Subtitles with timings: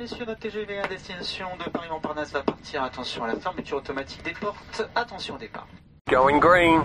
[0.00, 2.82] messieurs, notre TGV à destination de Paris-Montparnasse va partir.
[2.82, 4.82] Attention à la fermeture automatique des portes.
[4.94, 5.66] Attention au départ.
[6.08, 6.80] Going green.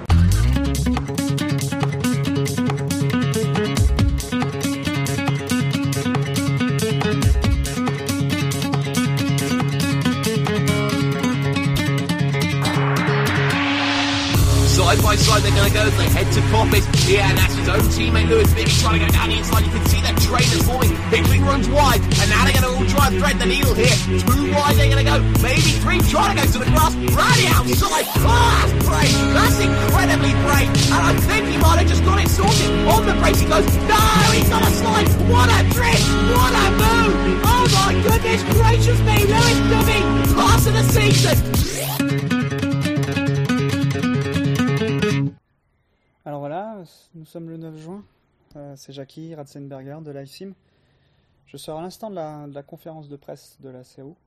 [14.68, 16.84] Side by side they're going to go they head to Poppet.
[17.08, 19.66] Yeah, that's own teammate Lewis Bibby trying to go down the inside.
[19.66, 20.96] You can see that trainers forming.
[21.10, 23.96] Hickling runs wide, and now they're going to all try and thread the needle here.
[24.22, 25.18] Two wide they're going to go.
[25.42, 26.94] Maybe three trying to go to the grass.
[27.14, 28.06] Right outside.
[28.22, 29.56] Oh, that's.
[29.56, 30.70] That's incredibly brave.
[30.92, 32.70] And I think he might have just got it sorted.
[32.88, 33.66] On the brace he goes.
[33.88, 34.02] No,
[34.34, 35.08] he's got a slide.
[35.30, 36.02] What a trick.
[36.34, 37.42] What a move.
[37.46, 39.26] Oh my goodness gracious me.
[39.26, 40.00] Lewis Bibby.
[40.36, 41.55] Pass of the season.
[47.16, 48.06] Nous sommes le 9 juin.
[48.58, 50.54] Euh, c'est Jackie Ratzenberger de LiveSim.
[51.46, 54.18] Je sors à l'instant de la, conférence de presse de la CO.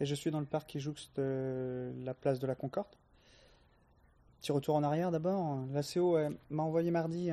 [0.00, 2.94] Et je suis dans le parc qui jouxte euh, la place de la Concorde.
[4.40, 5.64] Petit retour en arrière d'abord.
[5.72, 7.30] La CO euh, m'a envoyé mardi,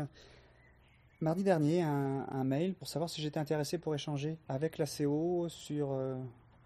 [1.19, 5.47] mardi dernier un, un mail pour savoir si j'étais intéressé pour échanger avec la CO
[5.49, 5.99] sur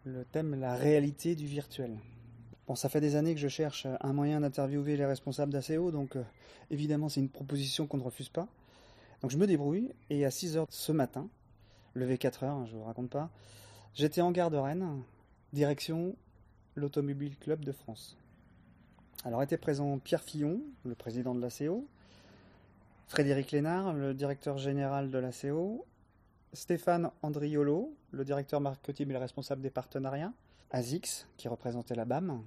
[0.03, 1.97] le thème la réalité du virtuel.
[2.69, 6.15] Bon, ça fait des années que je cherche un moyen d'interviewer les responsables d'ACO, donc
[6.15, 6.21] euh,
[6.69, 8.47] évidemment c'est une proposition qu'on ne refuse pas.
[9.23, 11.27] Donc je me débrouille, et à 6h ce matin,
[11.95, 13.31] levé 4h, hein, je vous raconte pas,
[13.95, 15.01] j'étais en gare de Rennes,
[15.51, 16.15] direction
[16.75, 18.17] l'Automobile Club de France.
[19.25, 21.87] Alors était présent Pierre Fillon, le président de l'ACO,
[23.07, 25.87] Frédéric Lénard, le directeur général de l'ACO,
[26.53, 30.33] Stéphane Andriolo, le directeur marketing et le responsable des partenariats,
[30.69, 32.43] Azix, qui représentait la BAM.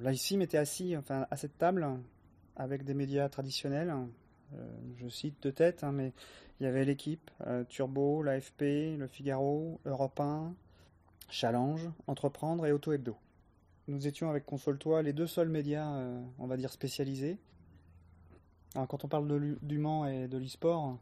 [0.00, 1.86] Là, ici, assis enfin, à cette table
[2.56, 3.94] avec des médias traditionnels.
[4.54, 4.58] Euh,
[4.98, 6.12] je cite de tête, hein, mais
[6.60, 10.54] il y avait l'équipe, euh, Turbo, l'AFP, Le Figaro, Europe 1,
[11.28, 13.16] Challenge, Entreprendre et Auto Hebdo.
[13.88, 17.38] Nous étions avec Console-toi les deux seuls médias, euh, on va dire, spécialisés.
[18.74, 20.98] Alors, quand on parle du Mans et de l'e-sport,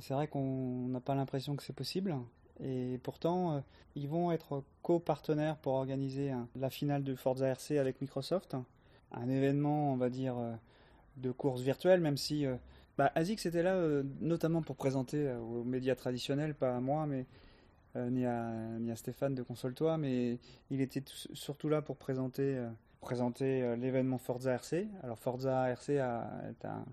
[0.00, 2.16] c'est vrai qu'on n'a pas l'impression que c'est possible.
[2.62, 3.60] Et pourtant, euh,
[3.94, 8.56] ils vont être co-partenaires pour organiser la finale de Forza RC avec Microsoft.
[9.12, 10.52] Un événement, on va dire, euh,
[11.16, 12.56] de course virtuelle, même si euh,
[12.96, 17.26] bah, était là euh, notamment pour présenter aux médias traditionnels, pas à moi, mais
[17.96, 20.38] ni, à, ni à Stéphane de Console-toi, mais
[20.70, 22.62] il était tout- surtout là pour présenter,
[23.00, 24.86] présenter l'événement Forza RC.
[25.02, 26.84] Alors Forza RC est un...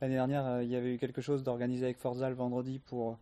[0.00, 3.18] L'année dernière, il y avait eu quelque chose d'organisé avec Forza le vendredi pour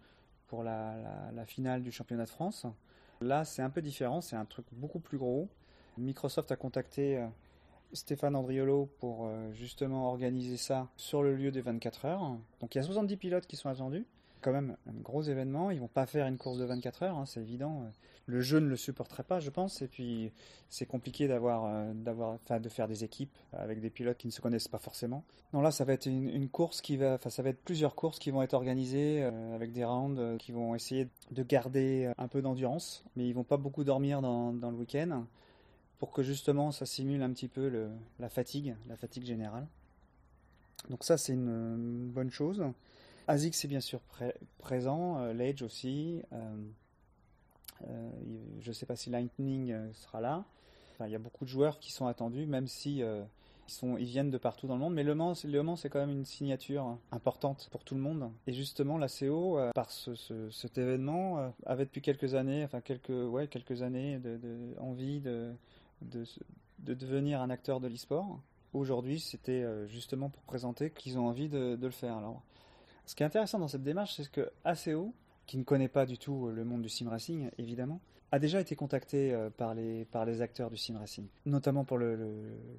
[0.51, 0.97] pour la,
[1.33, 2.67] la- finale du championnat de France.
[3.21, 5.49] Là, c'est un peu différent, c'est un truc beaucoup plus gros.
[5.97, 7.27] Microsoft a contacté euh,
[7.93, 12.37] Stéphane Andriolo pour euh, justement organiser ça sur le lieu des 24 heures.
[12.61, 14.05] Donc il y a 70 pilotes qui sont attendus.
[14.41, 15.71] Quand même un gros événement.
[15.71, 17.85] Ils vont pas faire une course de 24 heures, hein, c'est évident.
[18.27, 19.83] Le jeu ne le supporterait pas, je pense.
[19.83, 20.33] Et puis
[20.69, 21.93] c'est compliqué d'avoir, euh,
[22.59, 25.25] de faire des équipes avec des pilotes qui ne se connaissent pas forcément.
[25.53, 28.19] Non, là, ça va être une, course qui va, enfin, ça va être plusieurs courses
[28.19, 32.29] qui vont être organisées euh, avec des rounds euh, qui vont essayer de garder un
[32.29, 35.25] peu d'endurance, mais ils vont pas beaucoup dormir dans, le week-end
[35.99, 39.67] pour que justement ça simule un petit peu la fatigue, la fatigue générale.
[40.89, 42.65] Donc ça, c'est une bonne chose.
[43.31, 46.21] ASIC, c'est bien sûr pré- présent, euh, l'Edge aussi.
[46.33, 46.57] euh,
[47.89, 48.11] euh,
[48.61, 50.45] je ne sais pas si Lightning sera là.
[50.93, 54.37] Enfin, il y a beaucoup de joueurs qui sont attendus, même si ils, viennent de
[54.37, 54.95] partout dans le monde.
[54.95, 58.31] Mais Le Mans, le Mans, c'est quand même une signature importante pour tout le monde.
[58.49, 63.09] Et justement, la CO, par ce, ce- cet événement, avait depuis quelques années, enfin quelques,
[63.11, 64.21] ouais, quelques années,
[64.79, 65.55] envie de,
[66.03, 66.25] de,
[66.81, 68.41] de devenir un acteur de l'e-sport.
[68.75, 72.21] Aujourd'hui, c'était justement pour présenter qu'ils ont envie de, le faire.
[73.11, 75.13] Ce qui est intéressant dans cette démarche, c'est que ACO,
[75.47, 78.01] qui ne connaît pas du tout le monde du sim racing, évidemment,
[78.31, 80.07] a déjà été contacté euh, par les,
[80.43, 82.17] acteurs du sim racing, notamment pour le,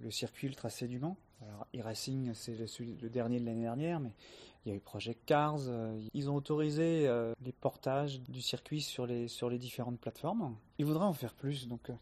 [0.09, 1.17] circuit, le tracé du Mans.
[1.41, 4.13] Alors, e-racing, c'est le, dernier de l'année dernière, mais
[4.65, 5.67] il y a eu Project Cars.
[5.67, 9.27] euh, ils ont autorisé euh, les portages du circuit sur les,
[9.57, 10.55] différentes plateformes.
[10.77, 11.93] Ils voudraient en faire plus, donc euh,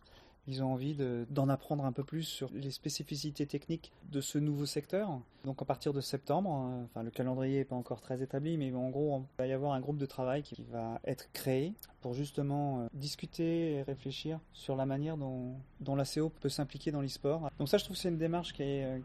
[0.50, 4.38] ils ont envie de- d'en apprendre un peu plus sur les spécificités techniques de ce
[4.40, 5.20] nouveau secteur.
[5.46, 8.74] Donc à partir de septembre, euh, enfin le calendrier n'est pas encore très établi, mais
[8.74, 12.14] en gros, il va y avoir un groupe de travail qui va être créé pour
[12.14, 15.56] justement euh, discuter et réfléchir sur la manière dont,
[15.96, 17.50] la CO peut s'impliquer dans l'e-sport.
[17.60, 19.00] Donc ça, je trouve que c'est une démarche qui est, euh,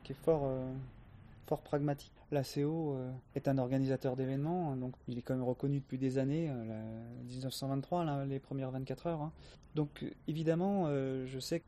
[1.47, 2.11] fort pragmatique.
[2.35, 5.99] La CO euh, est un organisateur d'événements, hein, donc il est quand même reconnu depuis
[5.99, 9.23] des années, euh, la- 1923, là, les premières 24 heures.
[9.23, 9.33] hein.
[9.77, 11.63] Donc euh, évidemment, euh, je sais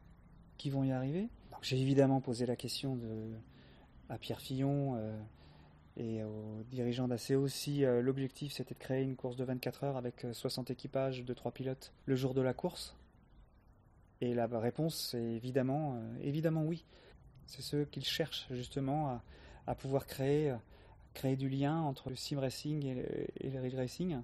[0.58, 1.28] qu'ils vont y arriver.
[1.62, 2.98] J'ai évidemment posé la question
[4.08, 5.16] à Pierre Fillon, euh,
[5.96, 9.96] et aux dirigeants d'ACO si euh, l'objectif c'était de créer une course de 24 heures
[9.96, 12.96] avec 60 équipages de 3 pilotes le jour de la course.
[14.20, 16.84] Et la réponse est évidemment, évidemment oui.
[17.46, 19.22] C'est ceux qu'ils cherchent justement à,
[19.66, 20.54] à, pouvoir créer,
[21.36, 24.18] du lien entre le sim racing et le, le racing.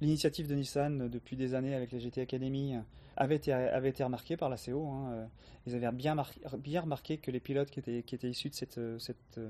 [0.00, 2.74] L'initiative de Nissan depuis des années avec les GT Academy
[3.16, 4.86] avait été, avait été remarquée par la CO.
[4.86, 5.28] Hein.
[5.66, 6.16] Ils avaient bien,
[6.80, 9.40] remarqué que les pilotes qui étaient, issus de cette,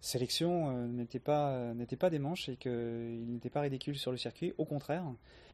[0.00, 4.54] sélection euh, n'étaient pas, des manches et qu'ils n'étaient pas ridicules sur le circuit.
[4.56, 5.04] Au contraire.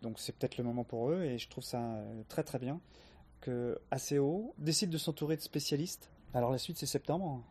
[0.03, 2.81] Donc c'est peut-être le moment pour eux et je trouve ça très très bien
[3.41, 6.11] que ACO décide de s'entourer de spécialistes.
[6.35, 7.43] Alors la suite c'est septembre.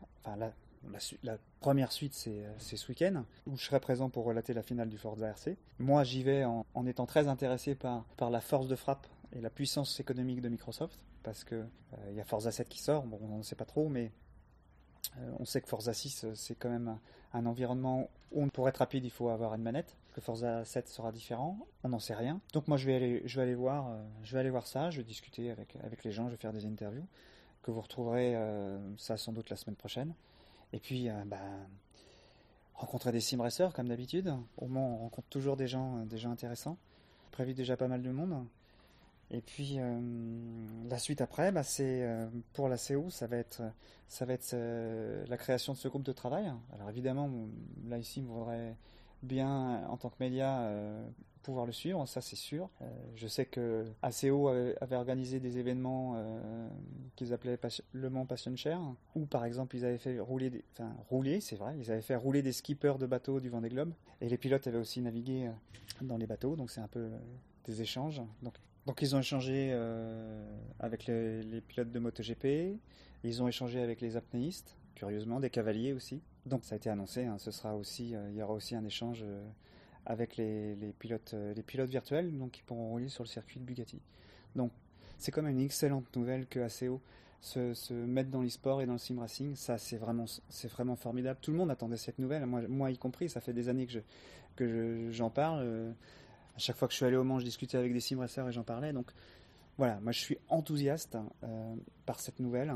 [1.23, 4.97] La, première suite, c'est ce week-end, où je serai présent pour relater la finale du
[4.97, 5.57] Forza RC.
[5.79, 9.99] Moi, j'y vais en, étant très intéressé par, la force de frappe et la puissance
[9.99, 13.43] économique de Microsoft, parce qu'il euh, y a Forza 7 qui sort, bon, on ne
[13.43, 14.11] sait pas trop, mais
[15.17, 16.97] euh, on sait que Forza 6, euh, c'est quand même
[17.33, 19.95] un, environnement où, pour être rapide, il faut avoir une manette.
[20.13, 22.41] Que Forza 7 sera différent, on n'en sait rien.
[22.53, 26.03] Donc moi, je vais aller, voir, je vais aller voir ça, je vais discuter avec
[26.03, 27.05] les gens, je vais faire des interviews,
[27.63, 28.35] que vous retrouverez
[28.97, 30.13] ça sans doute la semaine prochaine.
[30.73, 31.37] Et puis, euh, bah,
[32.75, 34.33] rencontrer des sim racers comme d'habitude.
[34.57, 36.77] Au moins, on rencontre toujours des gens, euh, des gens intéressants.
[37.31, 38.45] Prévu déjà pas mal de monde.
[39.33, 39.99] Et puis euh,
[40.89, 42.05] la suite après, bah, c'est
[42.51, 43.61] pour la CO, ça va être,
[44.09, 46.51] ça va être la création de ce groupe de travail.
[46.73, 47.29] Alors évidemment,
[47.87, 48.75] là ici, il faudrait
[49.23, 50.69] bien en tant que média
[51.41, 52.69] pouvoir le suivre, ça c'est sûr.
[52.81, 52.85] Euh,
[53.15, 56.67] je sais que ACO avait, organisé des événements euh,
[57.15, 57.59] qu'ils appelaient
[57.91, 58.81] Le Mans Passion Share,
[59.15, 62.15] où par exemple ils avaient fait rouler, des, enfin rouler, c'est vrai, ils avaient fait
[62.15, 65.51] rouler des skippers de bateaux du Vendée Globe, et les pilotes avaient aussi navigué euh,
[66.01, 67.09] dans les bateaux, donc c'est un peu
[67.65, 68.21] des échanges.
[68.41, 69.71] Donc, ils ont échangé
[70.79, 72.79] avec les, les, pilotes de MotoGP,
[73.23, 76.21] ils ont échangé avec les apnéistes, curieusement, des cavaliers aussi.
[76.47, 79.23] Donc ça a été annoncé, hein, ce sera aussi, il y aura aussi un échange
[80.05, 83.65] avec les, pilotes, euh, les pilotes virtuels donc, qui pourront rouler sur le circuit de
[83.65, 84.01] Bugatti.
[84.55, 84.71] Donc
[85.17, 87.01] c'est quand même une excellente nouvelle que ACO
[87.41, 89.55] se, mette dans l'e-sport et dans le sim racing.
[89.55, 90.25] Ça, c'est vraiment,
[90.95, 91.39] formidable.
[91.41, 93.29] Tout le monde attendait cette nouvelle, moi, y compris.
[93.29, 93.99] Ça fait des années que, je,
[94.55, 95.59] que j'en parle.
[95.61, 95.91] Euh,
[96.55, 98.47] à chaque fois que je suis allé au Mans, je discutais avec des sim racers
[98.47, 98.93] et j'en parlais.
[98.93, 99.11] Donc
[99.77, 101.75] voilà, moi je suis enthousiaste euh,
[102.05, 102.73] par cette nouvelle.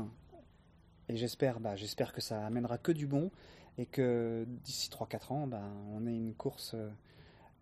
[1.08, 3.30] Et j'espère, bah, j'espère que ça amènera que du bon
[3.78, 5.62] et que d'ici 3-4 ans, bah,
[5.92, 6.74] on ait une course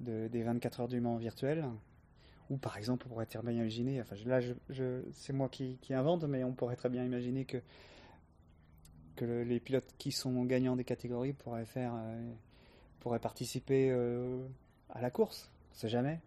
[0.01, 1.65] des 24 heures du Mans virtuel.
[2.51, 4.41] Ou par exemple, on pourrait très bien imaginer, enfin là
[5.13, 7.57] c'est moi qui, invente, mais on pourrait très bien imaginer que,
[9.17, 12.33] que les pilotes qui sont gagnants des catégories pourraient, faire, euh,
[13.01, 14.47] pourraient participer euh,
[14.91, 15.51] à la course.
[15.73, 16.21] On sait jamais.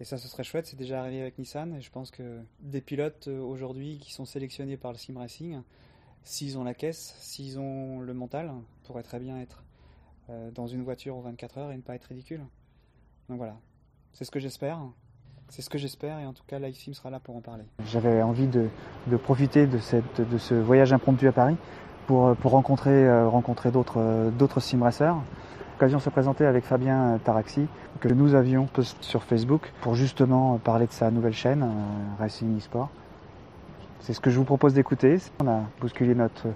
[0.00, 0.66] Et ça, ce serait chouette.
[0.66, 1.76] C'est déjà arrivé avec Nissan.
[1.76, 5.62] Et je pense que des pilotes euh, aujourd'hui qui sont sélectionnés par le Sim Racing,
[6.24, 8.52] s'ils ont la caisse, s'ils ont le mental,
[8.82, 9.62] pourraient très bien être
[10.30, 12.40] euh, dans une voiture aux 24 heures et ne pas être ridicule.
[13.28, 13.56] Donc voilà,
[14.12, 14.78] c'est ce que j'espère.
[15.50, 17.64] C'est ce que j'espère et en tout cas LiveSim sera là pour en parler.
[17.86, 18.68] J'avais envie de,
[19.22, 21.56] profiter de, ce voyage impromptu à Paris
[22.06, 25.16] pour, rencontrer, euh, rencontrer d'autres, d'autres sim racers.
[25.74, 27.66] L'occasion se présenter avec Fabien Taraxi
[28.00, 32.56] que nous avions posté sur Facebook pour justement parler de sa nouvelle chaîne euh, Racing
[32.56, 32.90] eSport.
[34.00, 35.16] C'est ce que je vous propose d'écouter.
[35.42, 36.46] On a bousculé notre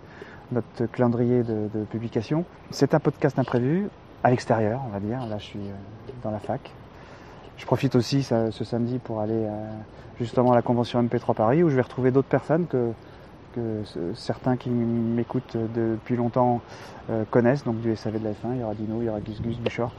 [0.53, 2.45] notre calendrier de, publication.
[2.71, 3.89] C'est un podcast imprévu,
[4.23, 5.25] à l'extérieur, on va dire.
[5.27, 6.73] Là, je suis euh, dans la fac.
[7.57, 9.71] Je profite aussi ce samedi pour aller euh,
[10.21, 12.93] justement à la convention MP3 Paris, où je vais retrouver d'autres personnes que,
[14.15, 16.61] certains qui m'écoutent depuis longtemps
[17.11, 18.55] euh, connaissent, donc du SAV de la F1.
[18.55, 19.93] Il y aura Dino, il y aura Gus Gus, Buchor,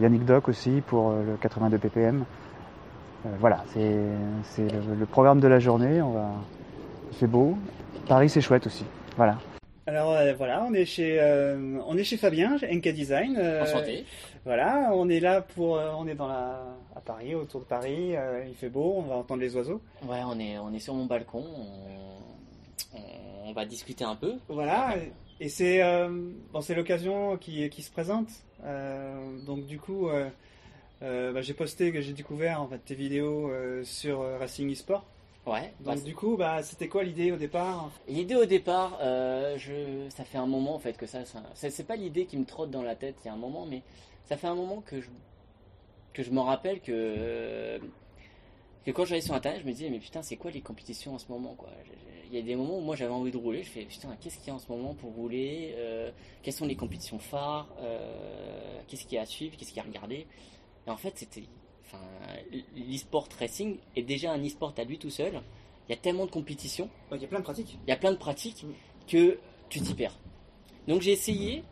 [0.00, 2.24] Yannick Doc aussi pour le 82 ppm.
[3.40, 3.80] voilà, c'est
[4.58, 6.00] le, programme de la journée.
[6.00, 6.28] On va,
[7.18, 7.58] c'est beau.
[8.06, 8.84] Paris, c'est chouette aussi.
[9.16, 9.38] Voilà.
[9.86, 13.36] Alors euh, voilà, on est chez euh, on est chez Fabien, NK Design.
[13.38, 14.04] Euh, Enchanté.
[14.44, 16.64] Voilà, on est là pour on est dans la
[16.96, 18.14] à Paris, autour de Paris,
[18.48, 19.80] il fait beau, on va entendre les oiseaux.
[20.06, 21.44] Ouais, on est on est sur mon balcon,
[22.94, 24.34] on, va discuter un peu.
[24.48, 24.96] Voilà,
[25.38, 25.80] et c'est
[26.52, 28.28] bon, c'est l'occasion qui qui se présente.
[29.46, 30.08] donc du coup,
[31.00, 33.50] bah, j'ai posté que j'ai découvert en fait tes vidéos
[33.84, 35.04] sur Racing eSport.
[35.46, 35.74] Ouais.
[35.80, 40.24] Donc du coup, bah, c'était quoi l'idée au départ L'idée au départ, euh, je, ça
[40.24, 42.82] fait un moment en fait que ça, ça c'est pas l'idée qui me trotte dans
[42.82, 43.82] la tête il y a un moment, mais
[44.24, 45.08] ça fait un moment que je,
[46.14, 47.78] que je me rappelle que,
[48.86, 51.18] que quand j'allais sur internet, je me disais mais putain c'est quoi les compétitions en
[51.18, 51.68] ce moment quoi?
[52.30, 54.38] Il y a des moments où moi j'avais envie de rouler, je fais putain qu'est-ce
[54.38, 56.10] qu'il y a en ce moment pour rouler euh,
[56.42, 59.80] Quelles sont les compétitions phares euh, Qu'est-ce qu'il y a à suivre Qu'est-ce qu'il y
[59.80, 60.26] a à regarder?
[60.86, 61.44] Et en fait c'était
[62.76, 65.40] l'e-sport racing est déjà un e-sport à lui tout seul.
[65.88, 66.88] Il y a tellement de compétitions.
[67.12, 67.78] Il y a plein de pratiques.
[67.86, 68.72] Il y a plein de pratiques mm.
[69.08, 70.16] que tu t'y perds.
[70.88, 71.64] Donc j'ai essayé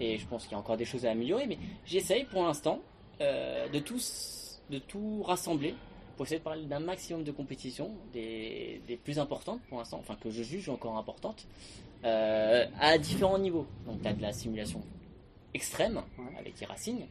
[0.00, 2.80] et je pense qu'il y a encore des choses à améliorer, mais j'essaye pour l'instant
[3.20, 5.74] euh, de, tous, de tout rassembler
[6.16, 10.16] pour essayer de parler d'un maximum de compétitions, des, des plus importantes pour l'instant, enfin
[10.16, 11.46] que je juge encore importantes,
[12.04, 13.66] euh, à différents niveaux.
[13.86, 14.82] Donc tu as de la simulation
[15.54, 16.38] extrême Ouais.
[16.38, 17.06] avec e-racing,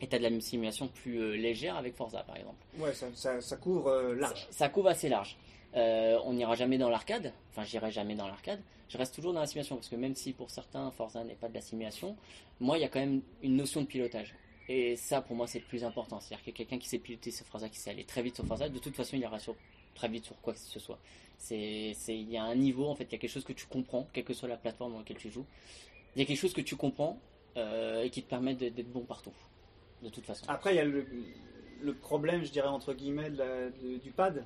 [0.00, 2.64] et tu as de la simulation plus euh, légère avec Forza par exemple.
[2.78, 4.46] Ouais, ça, ça- ça couvre euh, large.
[4.50, 5.36] Ça, ça couvre assez large.
[5.76, 9.40] Euh, on n'ira jamais dans l'arcade, enfin j'irai jamais dans l'arcade, je reste toujours dans
[9.40, 12.16] la simulation parce que même si pour certains Forza n'est pas de la simulation,
[12.58, 14.34] moi il y a quand même une notion de pilotage.
[14.70, 17.44] Et ça pour moi c'est le plus important, c'est-à-dire que quelqu'un qui sait piloter sur
[17.46, 19.56] Forza, qui sait aller très vite sur Forza, de toute façon il ira sur,
[19.94, 20.98] très vite sur quoi que ce soit.
[21.36, 23.66] C'est, il y a un niveau en fait, il y a quelque chose que tu
[23.66, 25.44] comprends, quelle que soit la plateforme dans laquelle tu joues,
[26.16, 27.18] il y a quelque chose que tu comprends
[27.56, 29.32] et qui te permet d'être bon partout,
[30.02, 30.44] de toute façon.
[30.48, 31.06] Après, il y a le,
[31.82, 34.44] le problème, je dirais, entre guillemets, de la- de- du pad.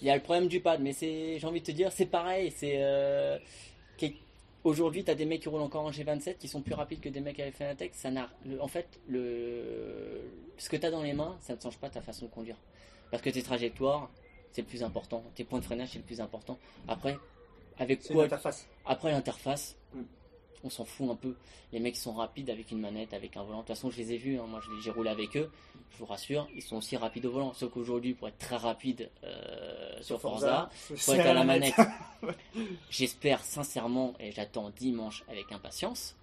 [0.00, 2.06] Il y a le problème du pad, mais c'est, j'ai envie de te dire, c'est
[2.06, 2.50] pareil.
[2.56, 3.38] C'est euh,
[4.64, 7.20] aujourd'hui, t'as des mecs qui roulent encore en G27 qui sont plus rapides que des
[7.20, 7.94] mecs avec Fanatec.
[7.94, 8.28] Ça n'a,
[8.60, 10.20] en fait, le,
[10.58, 12.56] ce que t'as dans les mains, ça ne change pas ta façon de conduire.
[13.10, 14.10] Parce que tes trajectoires,
[14.52, 15.22] c'est le plus important.
[15.34, 16.58] Tes points de freinage, c'est le plus important.
[16.88, 17.18] Après,
[17.78, 18.66] avec quoi l'interface.
[18.86, 20.02] après l'interface, Mm.
[20.64, 21.34] On s'en fout un peu.
[21.72, 23.58] Les mecs sont rapides avec une manette, avec un volant.
[23.58, 24.38] De toute façon, je les ai vus.
[24.38, 24.46] hein.
[24.48, 25.50] Moi, j'ai roulé avec eux.
[25.90, 27.52] Je vous rassure, ils sont aussi rapides au volant.
[27.52, 31.74] Sauf qu'aujourd'hui, pour être très rapide euh, sur Forza, faut c'est être à la manette.
[32.90, 36.16] J'espère sincèrement et j'attends dimanche avec impatience.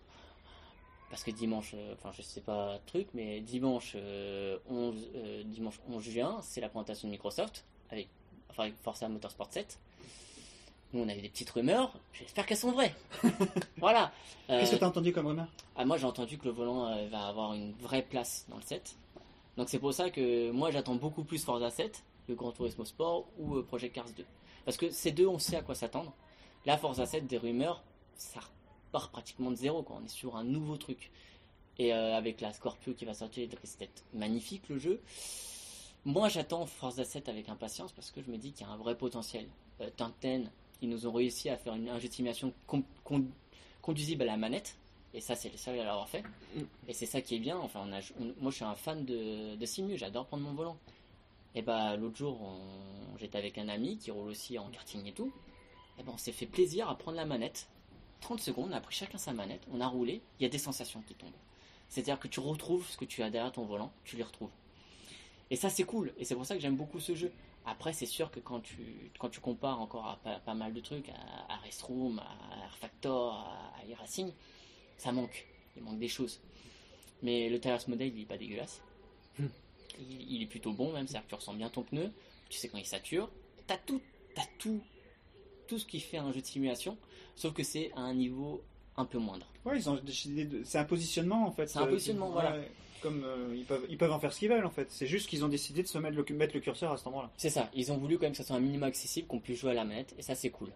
[1.10, 5.80] Parce que dimanche, euh, enfin je sais pas truc, mais dimanche, euh, 11, euh, dimanche
[5.90, 8.08] 11 juin, c'est la présentation de Microsoft avec,
[8.52, 9.80] enfin, avec Forza Motorsport 7.
[10.94, 12.96] Nous on avait des petites rumeurs, j'espère qu'elles sont vraies.
[13.78, 14.12] voilà.
[14.50, 15.48] Euh, Qu'est-ce que tu as entendu comme rumeur?
[15.76, 18.64] ah, moi j'ai entendu que le volant euh, va avoir une vraie place dans le
[18.64, 18.96] set.
[19.56, 23.26] Donc c'est pour ça que moi j'attends beaucoup plus Forza 7 que Gran Turismo Sport
[23.38, 24.26] ou euh, Project Cars 2.
[24.66, 26.12] Parce que ces deux on sait à quoi s'attendre.
[26.66, 27.84] Là Forza 7 des rumeurs,
[28.16, 28.40] ça
[28.88, 29.98] repart pratiquement de zéro quoi.
[30.02, 31.12] On est sur un nouveau truc.
[31.78, 35.02] Et euh, avec la Scorpio qui va sortir, d'être magnifique le jeu.
[36.04, 38.78] Moi j'attends Forza 7 avec impatience parce que je me dis qu'il y a un
[38.78, 39.48] vrai potentiel.
[39.82, 40.50] Euh, Tinten,
[40.82, 41.90] ils nous ont réussi à faire une,
[42.68, 42.84] con-
[43.82, 44.76] conduisible à la manette.
[45.14, 46.24] Et ça, c'est le seul à l'avoir fait.
[46.88, 47.58] Et c'est ça qui est bien.
[47.58, 49.98] Enfin, moi, je suis un fan de, simu.
[49.98, 50.78] J'adore prendre mon volant.
[51.56, 52.40] Et bah, l'autre jour,
[53.18, 55.32] j'étais avec un ami qui roule aussi en karting et tout.
[55.98, 57.68] Et ben, on s'est fait plaisir à prendre la manette.
[58.22, 60.22] 30 secondes, on a pris chacun sa manette, on a roulé.
[60.40, 61.30] Il y a des sensations qui tombent.
[61.88, 64.52] C'est-à-dire que tu retrouves ce que tu as derrière ton volant, tu les retrouves.
[65.50, 66.14] Et ça, c'est cool.
[66.20, 67.32] Et c'est pour ça que j'aime beaucoup ce jeu.
[67.66, 70.80] Après, c'est sûr que quand tu, quand tu compares encore à pas, pas mal de
[70.80, 74.32] trucs, à, à Race Room, à Factor, à, à e-Racing,
[74.98, 75.46] ça manque.
[75.78, 76.40] Il manque des choses.
[77.22, 78.82] Mais le Tires modèle, il est pas dégueulasse.
[79.38, 79.48] Hmm.
[80.00, 81.08] Il, il est plutôt bon, même.
[81.08, 82.12] C'est-à-dire que tu ressens bien ton pneu.
[82.50, 83.30] Tu sais quand il sature.
[83.68, 84.02] T'as tout,
[84.34, 84.82] t'as tout,
[85.68, 86.98] tout ce qui fait un jeu de simulation.
[87.36, 88.64] Sauf que c'est à un niveau
[88.98, 89.46] un peu moindre.
[89.64, 90.64] Ouais, ils ont décidé de...
[90.64, 91.68] C'est un positionnement en fait.
[91.68, 92.56] C'est un Euh, positionnement, ouais, voilà.
[93.02, 94.88] Comme euh, ils, peuvent, ils peuvent en faire ce qu'ils veulent en fait.
[94.92, 97.32] C'est juste qu'ils ont décidé de se mettre le, mettre le curseur à cet endroit-là.
[97.38, 97.70] C'est ça.
[97.74, 99.76] Ils ont voulu quand même que ça soit un minimum accessible, qu'on puisse jouer à
[99.76, 100.14] la manette.
[100.18, 100.70] Et ça, c'est cool.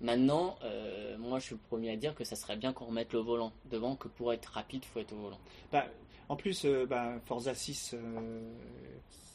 [0.00, 3.12] Maintenant, euh, moi, je suis le premier à dire que ça serait bien qu'on remette
[3.12, 5.38] le volant devant, que pour être rapide, faut être au volant.
[5.70, 5.86] Bah,
[6.28, 8.40] en plus, euh, bah, Forza 6, euh,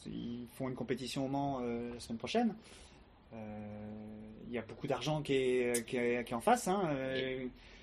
[0.06, 2.54] ils font une compétition au Mans la semaine prochaine.
[3.32, 6.68] Il y a beaucoup d'argent qui est, qui, est, qui est en face.
[6.68, 6.88] Hein,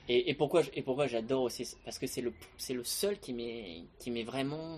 [0.09, 3.33] Et, et pourquoi, et pourquoi j'adore aussi Parce que c'est le, c'est le seul qui
[3.33, 4.77] met, qui met vraiment.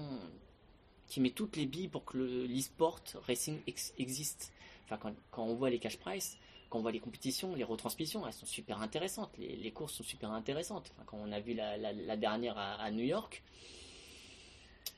[1.07, 4.51] qui met toutes les billes pour que le- l'e-sport racing ex- existe.
[4.85, 6.37] Enfin, quand, quand on voit les cash price,
[6.69, 9.31] quand on voit les compétitions, les retransmissions, elles sont super intéressantes.
[9.39, 10.91] Les, les courses sont super intéressantes.
[10.93, 13.41] Enfin, quand on a vu la, la, la dernière à, à New York,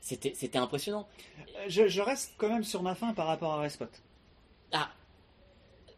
[0.01, 1.07] c'était, c'était impressionnant.
[1.67, 3.86] je, je reste quand même sur ma fin par rapport à Respot,
[4.72, 4.89] Ah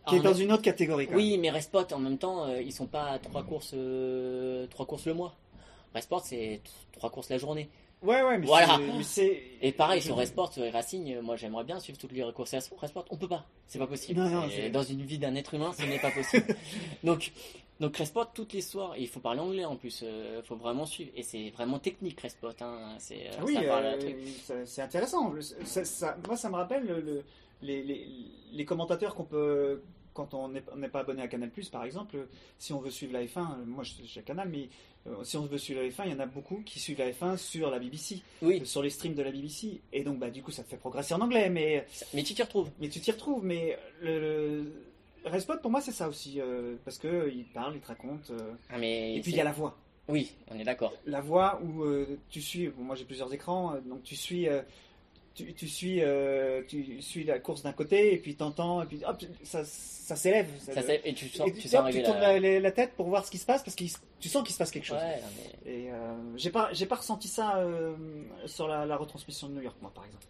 [0.09, 1.07] qui est dans une autre catégorie.
[1.07, 4.67] Quand Oui, mais Respot en même temps, euh, ils sont pas à trois courses, euh,
[4.67, 5.35] trois courses le mois.
[5.93, 6.61] Resport, c'est
[6.91, 7.69] trois courses la journée.
[8.01, 8.79] Ouais, ouais, mais Voilà.
[9.03, 9.41] c'est-.
[9.61, 12.59] Et pareil, sur Resport, sur Racing, euh, moi j'aimerais bien suivre toutes les courses à
[12.79, 13.03] Resport.
[13.09, 14.19] On peut pas, c'est pas possible.
[14.21, 16.45] Non, non, Et c'est- dans une vie d'un être humain, ce n'est pas possible.
[17.03, 17.33] donc,
[17.81, 21.11] donc Resport, toutes les soirs, il faut parler anglais en plus, il faut vraiment suivre.
[21.17, 22.53] Et c'est vraiment technique Resport.
[22.61, 22.95] Hein.
[22.99, 25.31] C'est, euh, Oui, euh, c'est intéressant.
[25.31, 27.23] Le- ça- ça- moi, ça me rappelle le- le-
[27.61, 28.07] les, les-
[28.53, 29.81] les commentateurs qu'on peut.
[30.19, 33.39] Quand on n'est pas abonné à Canal, par exemple, si on veut suivre la F1,
[33.39, 34.67] euh, moi je- j'ai Canal, mais
[35.07, 37.09] euh, si on veut suivre la F1, il y en a beaucoup qui suivent la
[37.09, 39.79] F1 sur la BBC, Oui, euh, sur les streams de la BBC.
[39.93, 42.43] Et donc, bah, du coup, ça te fait progresser en anglais, mais, mais tu t'y
[42.43, 42.69] retrouves.
[42.81, 43.45] mais tu t'y retrouves.
[43.45, 44.73] Mais le, le-
[45.23, 48.31] Respot, pour moi, c'est ça aussi, euh, parce qu'il parle, il te raconte.
[48.69, 49.77] Ah, mais et puis, il y a la voix.
[50.09, 50.91] Oui, on est d'accord.
[51.05, 54.47] la voix où euh, tu suis, bon, moi j'ai plusieurs écrans, donc tu suis,
[55.35, 59.01] tu, tu suis, euh, tu suis la course d'un côté et puis t'entends et puis
[59.05, 60.47] hop, ça, ça s'élève.
[60.59, 60.71] Ça
[61.05, 62.33] et tu sens, et tu tu, sens hop, tu tournes la...
[62.33, 63.83] la, la- la tête pour voir ce qui se passe parce que
[64.19, 64.97] tu sens qu'il se passe quelque chose.
[64.97, 65.27] Ouais, non,
[65.65, 67.95] mais- Et euh, j'ai pas, j'ai pas ressenti ça euh,
[68.45, 70.25] sur la, la retransmission de New York, moi, par exemple.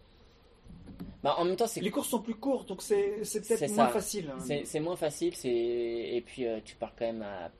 [1.22, 3.88] Bah, en même temps, Les courses sont plus courtes, donc c'est, c'est peut-être C'est moins
[3.88, 4.30] facile.
[4.34, 4.60] hein.
[4.64, 7.50] C'est moins facile, c'est et puis tu parles quand même à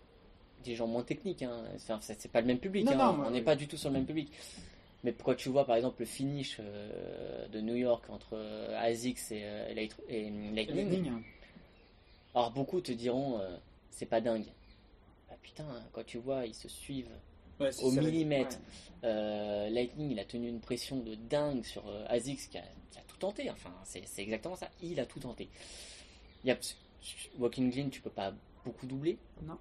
[0.64, 1.42] des gens moins techniques.
[1.42, 1.62] Hein.
[1.74, 2.84] Enfin, c'est pas le même public.
[2.86, 2.96] Non, hein.
[3.18, 3.44] non, On n'est oui.
[3.44, 4.30] pas du tout sur le même public.
[5.02, 9.32] Mais pourquoi tu vois par exemple le finish euh, de New York entre euh, ASICS
[9.32, 11.22] et, euh, Light- et Lightning, Lightning.
[12.34, 13.56] Alors beaucoup te diront euh,
[13.90, 14.44] c'est pas dingue.
[15.28, 17.10] Bah, putain, quand tu vois ils se suivent
[17.58, 18.56] Ouais, au ça, millimètre.
[18.56, 18.62] ouais.
[19.04, 22.98] Euh, Lightning, il a tenu une pression de dingue sur euh, Azix qui a, qui
[22.98, 23.50] a tout tenté.
[23.50, 24.70] Enfin, c'est c'est exactement ça.
[24.82, 25.48] Il a tout tenté.
[26.42, 26.58] Il y a,
[27.38, 28.32] Walking Green, tu peux pas
[28.64, 29.18] beaucoup doubler.
[29.42, 29.58] Non.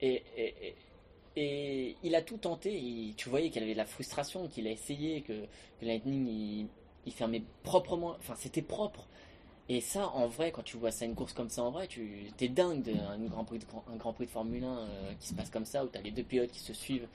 [0.00, 0.74] Et, et, et-
[1.36, 3.14] et il a tout tenté.
[3.16, 5.32] Tu voyais qu'il avait de la frustration, qu'il a essayé, que,
[5.80, 6.68] que Lightning,
[7.06, 8.16] il, fermait proprement.
[8.18, 9.06] Enfin, c'était propre.
[9.68, 12.26] Et ça, en vrai, quand tu vois ça, une course comme ça, en vrai, tu
[12.40, 15.88] es dingue d'un grand prix de, Formule 1 euh, qui se passe comme ça, où
[15.88, 17.06] tu as les deux pilotes qui se suivent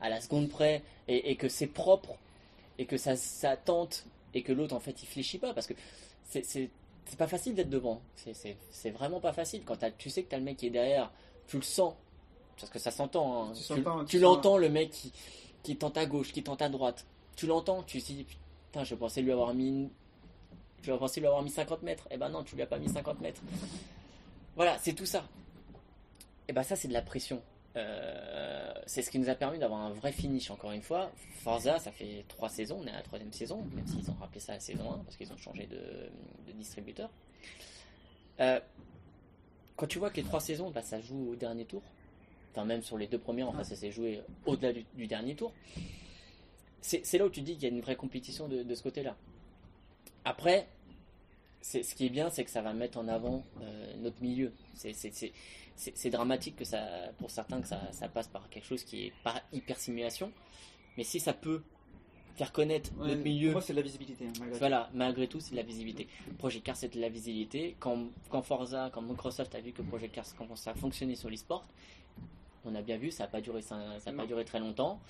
[0.00, 2.16] à la seconde près, et, que c'est propre,
[2.78, 4.04] et que ça, ça tente,
[4.34, 5.74] et que l'autre, en fait, il fléchit pas, parce que
[6.24, 6.68] c'est-
[7.16, 8.02] pas facile d'être devant.
[8.16, 9.62] C'est- vraiment pas facile.
[9.64, 11.10] Quand t'as- tu sais que tu as le mec qui est derrière,
[11.46, 11.94] tu le sens,
[12.58, 13.50] parce que ça s'entend.
[13.50, 13.54] hein.
[14.06, 15.12] Tu l'entends, le mec qui,
[15.62, 17.06] qui tente à gauche, qui tente à droite.
[17.36, 19.90] Tu l'entends, tu te dis, putain, je pensais lui avoir mis une-
[20.82, 22.06] je pensais lui avoir mis 50 mètres.
[22.10, 23.40] Eh ben non, tu lui as pas mis 50 mètres.
[24.56, 25.24] Voilà, c'est tout ça.
[26.48, 27.42] Et ben ça, c'est de la pression.
[27.76, 31.10] Euh, c'est ce qui nous a permis d'avoir un vrai finish, encore une fois.
[31.42, 34.38] Forza, ça fait trois saisons, on est à la troisième saison, même s'ils ont rappelé
[34.40, 35.76] ça la saison 1, parce qu'ils ont changé de,
[36.46, 37.10] de distributeur.
[38.40, 38.60] Euh,
[39.76, 41.82] quand tu vois que les trois saisons, bah, ça joue au dernier tour,
[42.54, 45.52] enfin même sur les deux premières, enfin ça s'est joué au-delà du, du dernier tour,
[46.80, 49.16] c'est là où tu dis qu'il y a une vraie compétition de, de ce côté-là.
[50.24, 50.68] Après,
[51.62, 54.52] ce qui est bien, c'est que ça va mettre en avant euh, notre milieu.
[54.74, 56.86] C'est- dramatique que ça,
[57.18, 60.30] pour certains que ça, ça passe par quelque chose qui est pas hyper simulation,
[60.96, 61.62] mais si ça peut
[62.36, 64.58] faire connaître Ouais, notre milieu, Moi, c'est de la visibilité, hein, malgré tout.
[64.58, 66.06] voilà, malgré tout, c'est de la visibilité.
[66.38, 67.76] Project Cars, c'est de la visibilité.
[67.80, 71.66] Quand, quand Forza, quand Microsoft a vu que Project Cars commençait à fonctionner sur l'e-sport,
[72.64, 75.00] on a bien vu, ça n'a pas duré, ça, ça a pas duré très longtemps.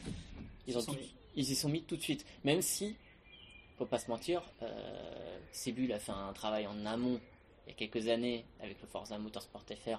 [0.67, 0.99] Ils, ont tout-
[1.37, 2.25] ils y sont mis tout de suite.
[2.45, 2.97] Même si,
[3.79, 5.39] faut pas se mentir, euh,
[5.93, 7.21] a fait un travail en amont
[7.67, 9.99] il y a quelques années avec le Forza Motorsport FR.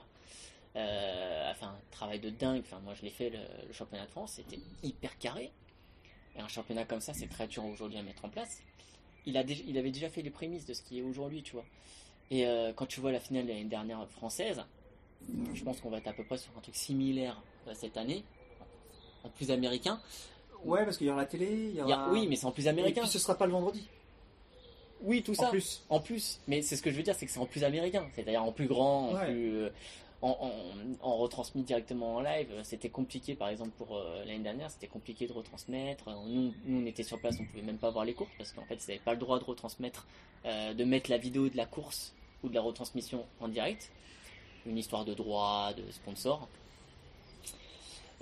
[0.76, 2.62] Euh, a fait un travail de dingue.
[2.66, 5.52] Enfin, moi, je l'ai fait le, le championnat de France, c'était hyper carré.
[6.36, 8.62] Et un championnat comme ça, c'est très dur aujourd'hui à mettre en place.
[9.26, 11.54] Il, a dé- il avait déjà fait les prémices de ce qui est aujourd'hui, tu
[11.54, 11.66] vois.
[12.30, 14.62] Et euh, quand tu vois la finale de l'année dernière française,
[15.54, 18.24] je pense qu'on va être à peu près sur un truc similaire euh, cette année,
[19.24, 20.00] en plus américain.
[20.64, 22.06] Ouais, parce qu'il y aura la télé, il y Il y aura...
[22.08, 23.02] a- oui, mais c'est en plus Et américain.
[23.02, 23.88] puis ce sera pas le vendredi.
[25.02, 25.48] Oui, tout ça.
[25.48, 25.84] En plus.
[25.90, 28.08] En plus, mais c'est ce que je veux dire, c'est que c'est en plus américain,
[28.16, 29.26] c'est-à-dire en plus grand, en Ouais.
[29.26, 29.70] plus euh,
[30.22, 30.30] en,
[31.02, 32.48] en- en retransmis directement en live.
[32.64, 36.10] C'était compliqué, par exemple pour euh, l'année dernière, c'était compliqué de retransmettre.
[36.26, 38.64] Nous, nous, on était sur place, on pouvait même pas voir les courses parce qu'en
[38.66, 40.08] fait, ils n'avaient pas le droit de retransmettre,
[40.46, 43.92] euh, de mettre la vidéo de la course ou de la retransmission en direct.
[44.66, 46.48] Une histoire de droit, de sponsor.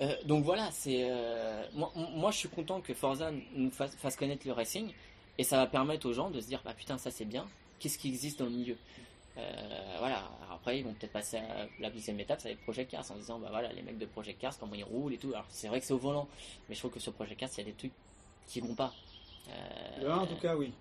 [0.00, 4.16] Euh, donc voilà, c'est euh, moi, moi je suis content que Forza nous fasse, fasse
[4.16, 4.92] connaître le racing
[5.38, 7.46] et ça va permettre aux gens de se dire bah putain ça c'est bien,
[7.78, 8.76] qu'est-ce qui existe dans le milieu?
[9.38, 12.62] Euh, Voilà, Alors après ils vont peut-être passer à la deuxième étape, ça va être
[12.62, 15.18] Project Cars en disant bah voilà les mecs de Project Cars comment ils roulent et
[15.18, 15.30] tout.
[15.32, 16.26] Alors c'est vrai que c'est au volant,
[16.68, 17.92] mais je trouve que sur Project Cars il y a des trucs
[18.48, 18.92] qui vont pas.
[20.04, 20.72] 1, en tout cas, oui.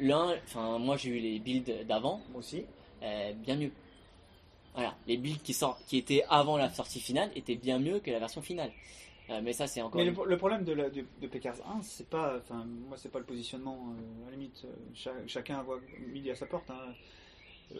[0.00, 2.64] L'un, enfin moi j'ai eu les builds d'avant, Moi aussi.
[3.00, 3.72] bien mieux.
[4.74, 8.10] Voilà, les builds qui, sort, qui étaient avant la sortie finale étaient bien mieux que
[8.10, 8.72] la version finale.
[9.30, 10.00] Euh, mais ça, c'est encore.
[10.00, 12.96] Mais une- le, le problème de, la, de, de P15 1, c'est pas, enfin, moi
[12.96, 13.78] c'est pas le positionnement.
[13.90, 15.78] euh, à la limite, euh, cha- chacun voit
[16.12, 16.70] midi à sa porte.
[16.70, 16.94] hein.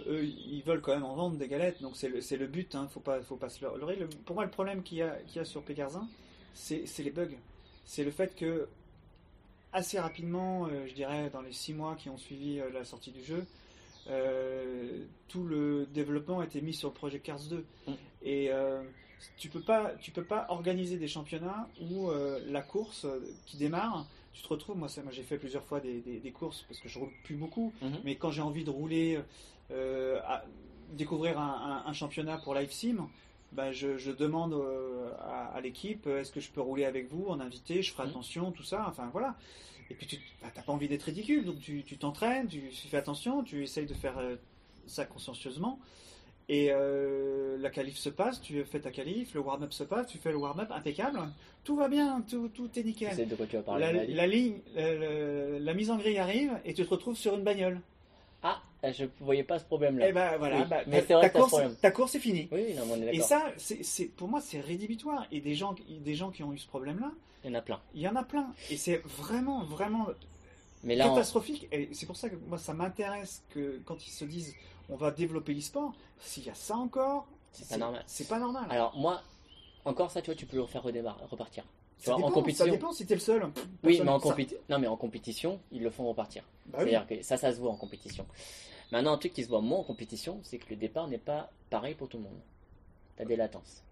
[0.06, 2.74] Eux, ils veulent quand même en vendre des galettes, donc c'est le, le but.
[2.74, 3.96] Hein, faut pas, faut pas se leurrer.
[3.96, 6.08] Le- pour moi, le problème qu'il y a, qu'il y a sur P15 1,
[6.54, 7.28] c'est les bugs.
[7.84, 8.68] C'est le fait que
[9.72, 13.22] assez rapidement, euh, je dirais dans les six mois qui ont suivi la sortie du
[13.24, 13.44] jeu,
[14.10, 17.64] euh, tout le développement a été mis sur le projet Cars 2.
[17.86, 17.92] Mm.
[18.22, 18.82] Et euh,
[19.38, 23.06] tu peux pas, tu peux pas organiser des championnats où euh, la course
[23.46, 24.76] qui démarre, tu te retrouves.
[24.76, 27.10] Moi, ça, moi j'ai fait plusieurs fois des, des- des courses parce que je roule
[27.24, 27.72] plus beaucoup.
[27.82, 27.98] Mhm.
[28.04, 29.20] Mais quand j'ai envie de rouler,
[29.70, 30.44] à
[30.92, 33.08] découvrir un, un- un championnat pour Live Sim,
[33.52, 34.54] ben je, je demande
[35.20, 38.10] à, à l'équipe est-ce que je peux rouler avec vous en invité, je ferai Mhm.
[38.10, 38.84] attention, tout ça.
[38.88, 39.36] Enfin voilà.
[39.90, 42.96] Et puis tu bah, t'as pas envie d'être ridicule, donc tu t'entraînes, tu, tu fais
[42.96, 44.36] attention, tu essayes de faire euh,
[44.86, 45.78] ça consciencieusement.
[46.48, 50.18] Et euh, la qualif se passe, tu fais ta qualif, le warm-up se passe, tu
[50.18, 51.20] fais le warm-up impeccable,
[51.62, 53.14] tout va bien, tout, tout est nickel.
[53.14, 53.84] sais de quoi tu vas parler.
[54.08, 57.44] La, ligne, la, la- la mise en grille arrive et tu te retrouves sur une
[57.44, 57.80] bagnole.
[58.84, 60.08] Ah, je voyais pas ce problème-là.
[60.08, 61.76] Et ben voilà, Oui, bah, mais ta- vrai course, problème.
[61.80, 62.48] ta course est finie.
[62.50, 65.26] Oui, non, on est Et ça, c'est, pour moi, c'est rédhibitoire.
[65.30, 67.12] Et des gens, des gens qui ont eu ce problème-là,
[67.44, 67.80] Il y en a plein.
[67.94, 68.52] il y en a plein.
[68.70, 70.08] Et c'est vraiment, vraiment
[70.82, 71.68] Mais là, on- catastrophique.
[71.70, 74.54] Et c'est pour ça que moi, ça m'intéresse que quand ils se disent
[74.88, 78.02] on va développer l'e-sport, s'il y a ça encore, C'est pas normal.
[78.08, 78.64] C'est pas normal.
[78.68, 79.22] alors moi,
[79.84, 81.62] encore ça, tu vois, tu peux le refaire redémarrer, repartir.
[82.00, 82.64] Tu ça, vois, en dépend, compétition.
[82.64, 83.46] ça dépend si t'es le seul.
[83.84, 84.58] Oui, mais en compétition.
[84.68, 86.42] Non, mais en compétition, ils le font repartir.
[86.66, 86.90] Bah oui.
[86.90, 88.26] C'est-à-dire que ça, ça se voit en compétition.
[88.92, 91.50] Maintenant, un truc qui se voit moins en compétition, c'est que le départ n'est pas
[91.70, 92.38] pareil pour tout le monde.
[93.16, 93.82] T'as des latences.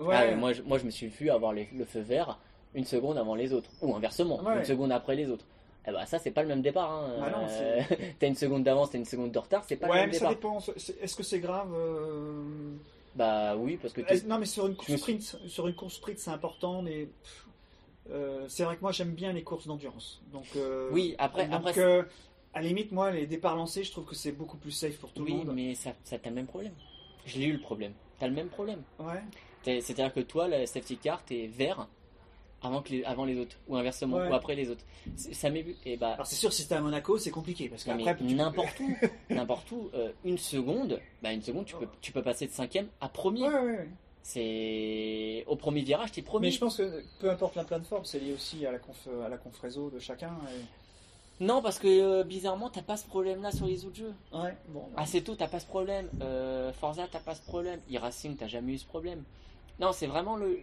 [0.00, 0.14] Ouais.
[0.16, 2.38] Ah, mais moi, je, moi, je me suis vu avoir les- le feu vert
[2.74, 4.58] une seconde avant les autres, ou inversement, Ouais.
[4.58, 5.44] une seconde après les autres.
[5.86, 6.90] Eh ben, ça, c'est pas le même départ.
[6.90, 7.16] Hein.
[7.20, 7.80] Bah Euh,
[8.18, 10.14] t'as une seconde d'avance, t'as une seconde de retard, c'est pas le Ouais, même mais
[10.18, 10.58] ça départ.
[10.60, 10.74] dépend.
[10.76, 12.42] C'est- Est-ce que c'est grave euh,
[13.14, 16.18] Bah oui, parce que Non, mais sur une course me sprint, sur une course sprint,
[16.18, 17.08] c'est important, mais
[18.10, 20.20] euh, c'est vrai que moi j'aime bien les courses d'endurance.
[20.32, 20.46] Donc
[20.92, 22.04] Oui, après- donc, après,
[22.54, 25.12] à la limite, moi, les départs lancés, je trouve que c'est beaucoup plus safe pour
[25.12, 25.52] tout oui, le monde.
[25.54, 26.72] mais ça, ça t'as le même problème.
[27.26, 27.92] Je l'ai eu le problème.
[28.18, 28.82] T'as le même problème.
[28.98, 29.22] Ouais.
[29.64, 31.88] C'est-à-dire que toi, la safety car, t'es vert
[32.64, 34.28] avant, que les, avant les autres, ou inversement, Ouais.
[34.28, 34.84] ou après les autres.
[35.16, 35.76] Ça m'est vu.
[35.84, 38.96] Et bah, Alors c'est sûr, si t'es à Monaco, c'est compliqué parce qu'après, n'importe où,
[39.30, 42.86] n'importe où, euh, une seconde, bah une seconde, tu peux, tu peux passer de cinquième
[43.00, 43.42] à premier.
[43.48, 43.88] Ouais, ouais, ouais.
[44.22, 46.48] C'est au premier virage, t'es premier.
[46.48, 49.28] Mais je pense que peu importe la plateforme, c'est lié aussi à la conf, à
[49.28, 50.32] la conf réseau de chacun.
[50.48, 50.81] et-
[51.42, 54.14] Non, parce que euh, bizarrement, t'as pas ce problème-là sur les autres jeux.
[54.32, 54.84] Ouais, bon.
[54.96, 56.08] Assez tôt, t'as pas ce problème.
[56.20, 57.80] Euh, Forza, t'as pas ce problème.
[57.92, 59.24] E-Racing, t'as jamais eu ce problème.
[59.80, 60.58] Non, c'est vraiment le.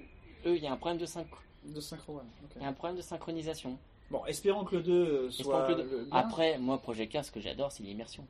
[0.45, 1.25] Eux, il y a un problème de synch-
[1.65, 2.61] De synchro, ouais.
[2.61, 3.77] y a un problème de synchronisation.
[4.09, 5.41] Bon, espérons que le 2 soit.
[5.41, 6.15] Espérons que le deux- le bien.
[6.17, 8.25] Après, moi, Project Cars, ce que j'adore, c'est l'immersion.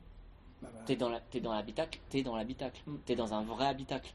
[0.62, 2.96] Bah, bah, T'es dans la, t'es dans l'habitacle, t'es dans l'habitacle, Mm.
[3.06, 4.12] t'es dans un vrai habitacle.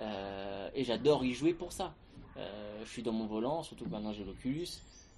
[0.00, 1.94] Euh, et j'adore y jouer pour ça.
[2.36, 4.68] Euh, je suis dans mon volant, surtout que maintenant j'ai l'Oculus.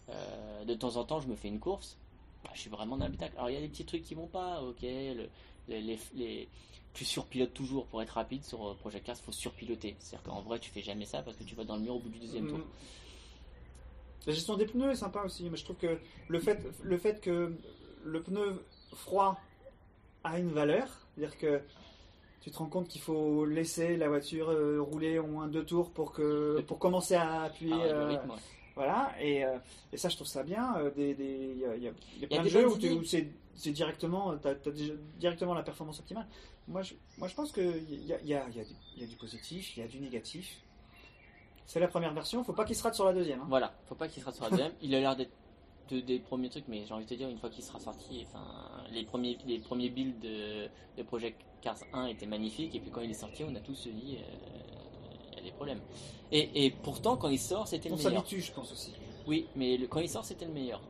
[0.09, 1.99] Euh, de temps en temps, je me fais une course.
[2.45, 3.35] Bah, je suis vraiment dans l'habitacle.
[3.37, 4.83] Alors il y a des petits trucs qui vont pas, ok.
[4.83, 5.29] le-
[5.69, 6.49] les, les- les-
[6.95, 9.95] tu surpilotes toujours pour être rapide sur euh, Project Cars, faut surpiloter.
[10.01, 11.99] C'est-à-dire qu'en vrai, tu fais jamais ça parce que tu vas dans le mur au
[12.01, 12.59] bout du deuxième tour.
[12.59, 12.65] Mm.
[14.27, 15.99] La gestion des pneus est sympa aussi, mais je trouve que
[16.29, 17.55] le fait, le fait que
[18.05, 19.39] le pneu froid
[20.25, 21.61] a une valeur, c'est-à-dire que
[22.43, 25.91] tu te rends compte qu'il faut laisser la voiture euh, rouler au moins deux tours
[25.91, 27.73] pour que pour commencer à appuyer.
[27.75, 28.37] Ah ouais, le euh, rythme, ouais.
[28.81, 29.59] Voilà, et, euh,
[29.93, 30.75] et ça je trouve ça bien.
[30.79, 33.05] euh, des- des- Il y a, y a- y a plein de des jeux où,
[33.55, 36.27] c'est directement, t'as, t'as déjà- directement la performance optimale.
[36.67, 39.05] Moi je, moi, je pense qu'il y a, y, a, y, a du, il y
[39.05, 40.63] a du positif, il y a du négatif.
[41.67, 43.41] C'est la première version, faut pas qu'il se rate sur la deuxième.
[43.43, 43.47] hein.
[43.51, 44.73] Voilà, faut pas qu'il sera sur la deuxième.
[44.81, 45.33] Il a l'air d'être
[45.91, 48.25] de- des premiers trucs, mais j'ai envie de te dire, une fois qu'il sera sorti,
[48.27, 48.47] enfin,
[48.93, 53.03] les premiers, les premiers builds de, de Project Cars 1 étaient magnifiques, et puis quand
[53.03, 54.90] il est sorti, on a tous dit, euh,
[55.41, 55.81] a des problèmes.
[56.33, 58.13] Et, et pourtant, quand il sort, c'était le On meilleur.
[58.15, 58.93] s'habitue, je pense aussi.
[59.27, 60.81] Oui, mais le- quand il sort, c'était le meilleur.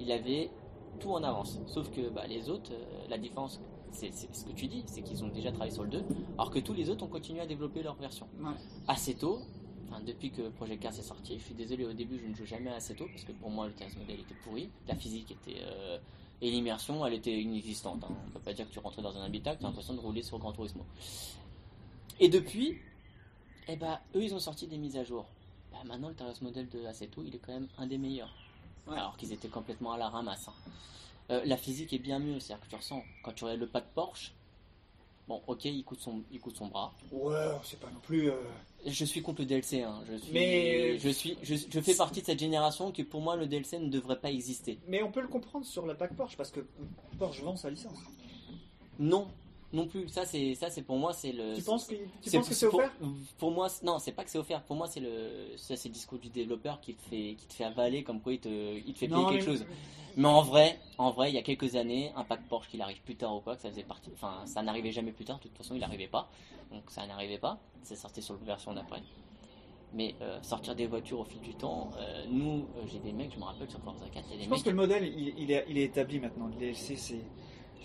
[0.00, 0.50] Il avait
[1.00, 1.58] tout en avance.
[1.66, 3.60] Sauf que bah, les autres, euh, la différence,
[3.92, 6.04] c'est ce que tu dis, c'est qu'ils ont déjà travaillé sur le 2,
[6.38, 8.26] alors que tous les autres ont continué à développer leur version.
[8.40, 8.50] Ouais.
[8.88, 9.40] Assez tôt,
[9.88, 12.44] enfin, depuis que Project Cars est sorti, je suis désolé, au début, je ne joue
[12.44, 15.60] jamais assez tôt, parce que pour moi, le TS modèle était pourri, la physique était.
[15.62, 15.98] euh,
[16.42, 18.04] et l'immersion, elle était inexistante.
[18.04, 18.14] Hein.
[18.26, 20.22] On peut pas dire que tu rentrais dans un habitacle, tu as l'impression de rouler
[20.22, 20.82] sur Gran Turismo.
[22.20, 22.76] Et depuis,
[23.68, 25.26] eh ben, eux, ils ont sorti des mises à jour.
[25.72, 28.32] Bah, maintenant, le Taros modèle de Assetto, il est quand même un des meilleurs.
[28.86, 28.94] Ouais.
[28.96, 30.48] Alors qu'ils étaient complètement à la ramasse.
[30.48, 30.52] hein.
[31.30, 33.84] Euh, la physique est bien mieux, c'est-à-dire que tu ressens, quand tu regardes le pack
[33.94, 34.32] Porsche,
[35.26, 36.92] bon, ok, il coûte son, il coûte son bras.
[37.10, 38.30] Ouais, c'est pas non plus.
[38.30, 38.36] euh,
[38.86, 40.00] Je suis contre le DLC, hein.
[40.08, 43.34] je, suis, Mais- je, suis, je, je fais partie de cette génération qui, pour moi,
[43.34, 44.78] le DLC ne devrait pas exister.
[44.86, 46.60] Mais on peut le comprendre sur la pack Porsche parce que
[47.18, 47.98] Porsche vend sa licence.
[49.00, 49.26] Non,
[49.76, 50.08] non plus.
[50.08, 51.54] Ça, c'est, ça, c'est pour moi, c'est le.
[51.54, 52.90] Tu penses que, tu c'est- penses que c'est offert
[53.38, 54.62] Pour moi, non, c'est pas que c'est offert.
[54.62, 57.54] Pour moi, c'est le, ça, c'est le discours du développeur qui te fait, qui te
[57.54, 59.66] fait avaler comme quoi il te, il te fait payer Non, quelque mais- chose.
[60.16, 63.02] Mais en vrai, en vrai, il y a quelques années, un pack Porsche qu'il arrive
[63.02, 65.36] plus tard ou quoi, que ça faisait partie, enfin, ça n'arrivait jamais plus tard.
[65.38, 66.30] De toute façon, il n'arrivait pas.
[66.72, 67.58] Donc, ça n'arrivait pas.
[67.82, 69.02] C'est sorti sur la version d'après.
[69.92, 73.32] Mais euh, sortir des voitures au fil du temps, euh, nous, euh, j'ai des mecs,
[73.32, 75.04] je me rappelle sur Forza 4, il y a des Je pense que le modèle,
[75.06, 76.46] il, il est, il est établi maintenant.
[76.48, 77.20] Le DLC, c'est.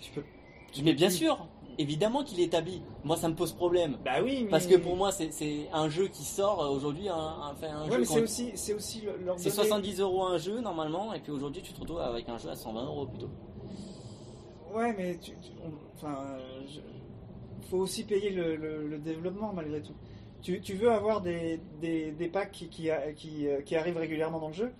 [0.00, 0.24] Tu peux.
[0.72, 1.46] tu Mais bien plus- sûr,
[1.78, 2.82] évidemment qu'il est établi.
[3.04, 3.98] Moi, ça me pose problème.
[4.04, 4.50] Bah oui, mais.
[4.50, 5.30] Parce que pour moi, c'est-
[5.72, 7.08] un jeu qui sort euh, aujourd'hui.
[7.08, 7.52] Un, un,
[7.84, 10.60] Ouais, jeu mais c'est aussi, c'est aussi le- leur C'est donner- 70 euros un jeu
[10.60, 13.30] normalement, et puis aujourd'hui tu te retrouves avec un jeu à 120 euros plutôt.
[14.74, 16.80] Ouais, mais tu, tu- on- enfin, je-
[17.68, 19.94] faut aussi payer le, le- le développement malgré tout.
[20.40, 24.48] Tu, tu veux avoir des, des, des packs qui, qui, euh, qui arrivent régulièrement dans
[24.48, 24.72] le jeu?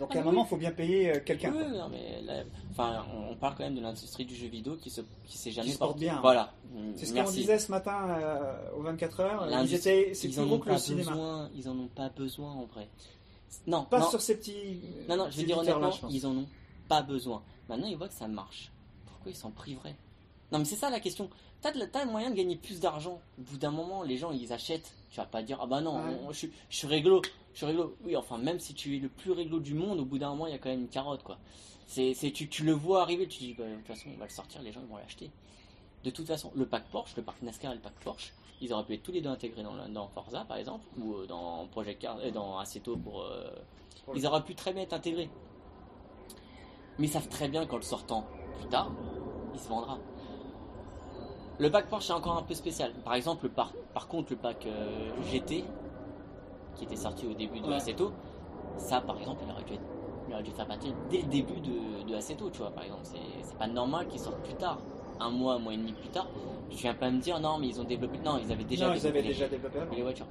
[0.00, 0.30] Donc Ah, à un oui.
[0.30, 1.52] moment, il faut bien payer euh, quelqu'un.
[1.54, 4.88] Oui, non, mais là, enfin, on, parle quand même de l'industrie du jeu vidéo qui
[4.90, 6.06] se, qui s'est jamais Qui se porte portée.
[6.06, 6.18] bien.
[6.22, 6.52] Voilà.
[6.96, 9.44] C'est ce qu'on disait ce matin euh, aux 24 heures.
[9.46, 11.10] Ils L'industrie- étaient, c'est ils plus en gros ont que le cinéma.
[11.12, 11.50] besoin.
[11.54, 12.88] Ils en ont pas besoin en vrai.
[13.66, 14.80] Non, Pas non, sur ces petits.
[15.08, 16.46] non, non, je veux dire honnêtement, ils en ont
[16.88, 17.42] pas besoin.
[17.68, 18.72] Maintenant, ils voient que ça marche.
[19.06, 19.96] Pourquoi ils s'en priveraient?
[20.50, 21.28] Non, mais c'est ça la question.
[21.62, 23.20] T'as, le moyen de gagner plus d'argent.
[23.38, 24.92] Au bout d'un moment, les gens, ils achètent.
[25.10, 26.16] Tu vas pas dire, ah bah non, Ouais.
[26.26, 27.20] on- je, suis- je suis réglo.
[27.52, 27.96] Je suis réglo.
[28.04, 30.46] Oui, enfin, même si tu es le plus réglo du monde, au bout d'un moment,
[30.46, 31.38] il y a quand même une carotte, quoi.
[31.86, 34.24] C'est, c'est, tu, tu le vois arriver, tu dis, bah, de toute façon, on va
[34.26, 35.30] le sortir, les gens, ils vont l'acheter.
[36.04, 38.84] De toute façon, le pack Porsche, le parc NASCAR et le pack Porsche, ils auraient
[38.84, 42.00] pu être tous les deux intégrés dans, dans Forza, par exemple, ou euh, dans Project
[42.00, 43.20] Cars, euh, dans Assetto pour.
[43.22, 43.50] euh,
[44.04, 45.28] Pour ils auraient pu très bien être intégrés.
[46.98, 48.24] Mais ils savent très bien qu'en le sortant
[48.60, 48.90] plus tard,
[49.54, 49.98] il se vendra.
[51.60, 52.92] Le pack Porsche est encore un peu spécial.
[53.04, 55.62] Par exemple, le par, par contre, le pack euh, GT,
[56.76, 57.74] qui était sorti au début de Ouais.
[57.74, 58.12] Assetto,
[58.78, 59.82] ça, par exemple, il aurait dû, être-
[60.28, 63.02] il aurait dû faire partie dès le début de, de Assetto, tu vois, par exemple.
[63.04, 64.78] C'est pas normal qu'ils sortent plus tard.
[65.20, 66.28] Un mois, un mois et demi plus tard.
[66.70, 68.18] Tu viens pas me dire, non, mais ils ont développé.
[68.24, 69.94] Non, ils avaient déjà non, ils développé avaient les- déjà développé avant.
[69.94, 70.26] les voitures.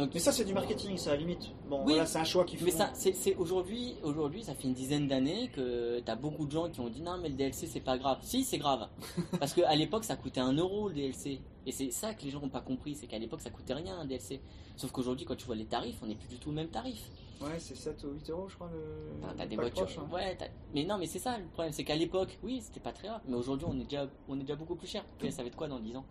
[0.00, 1.50] Donc, Mais ça, c'est du marketing, ça, à la limite.
[1.68, 1.92] Bon, Oui.
[1.92, 2.64] voilà, c'est un choix qu'ils font.
[2.64, 6.70] mais ça, c'est aujourd'hui, aujourd'hui, ça fait une dizaine d'années que t'as beaucoup de gens
[6.70, 8.18] qui ont dit non, mais le DLC c'est pas grave.
[8.22, 8.88] Si, c'est grave.
[9.38, 11.40] Parce qu'à l'époque, ça coûtait un euro le DLC.
[11.66, 13.98] Et c'est ça que les gens n'ont pas compris, c'est qu'à l'époque, ça coûtait rien
[13.98, 14.40] un DLC.
[14.76, 17.10] Sauf qu'aujourd'hui, quand tu vois les tarifs, on n'est plus du tout au même tarif.
[17.42, 18.70] Ouais, c'est 7 ou 8 euros, je crois.
[18.72, 19.22] Le...
[19.22, 19.86] Enfin, t'as des voitures.
[19.98, 20.08] Hein.
[20.14, 22.92] Ouais, t'as- mais non, mais c'est ça le problème, c'est qu'à l'époque, oui, c'était pas
[22.92, 23.20] très grave.
[23.28, 25.04] Mais aujourd'hui, on est déjà, on est déjà beaucoup plus cher.
[25.30, 26.04] Ça va être quoi dans 10 ans?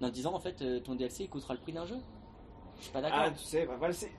[0.00, 1.96] Dans 10 ans, en fait, euh, ton DLC il coûtera le prix d'un jeu.
[2.82, 3.20] Je suis pas d'accord.
[3.22, 4.10] Ah, tu sais, bah, voilà, c'est.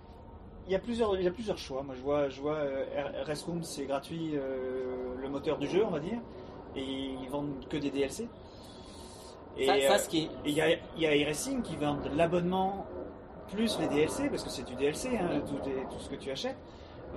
[0.66, 1.84] Il y, a plusieurs, il y a plusieurs choix.
[1.84, 5.84] Moi, je vois, je vois euh, RS Room, c'est gratuit, euh, le moteur du jeu,
[5.86, 6.20] on va dire.
[6.76, 6.82] Et
[7.22, 8.30] ils vendent que des DLC.
[9.58, 12.86] Et ça, ça, euh, ce qui il y a, y a iRacing qui vendent l'abonnement
[13.52, 16.56] plus les DLC, parce que c'est du DLC, hein, tout, ce que tu achètes.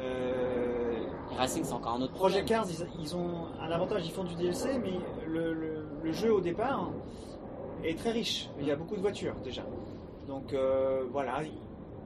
[0.00, 1.06] Euh,
[1.38, 2.66] Racing, c'est encore un autre Project problème.
[2.66, 4.92] Cars, ils, ils ont un avantage, ils font du DLC, mais
[5.26, 6.90] le, le- le jeu au départ
[7.84, 8.50] est très riche.
[8.60, 9.62] Il y a beaucoup de voitures déjà.
[10.28, 11.42] Donc euh, voilà,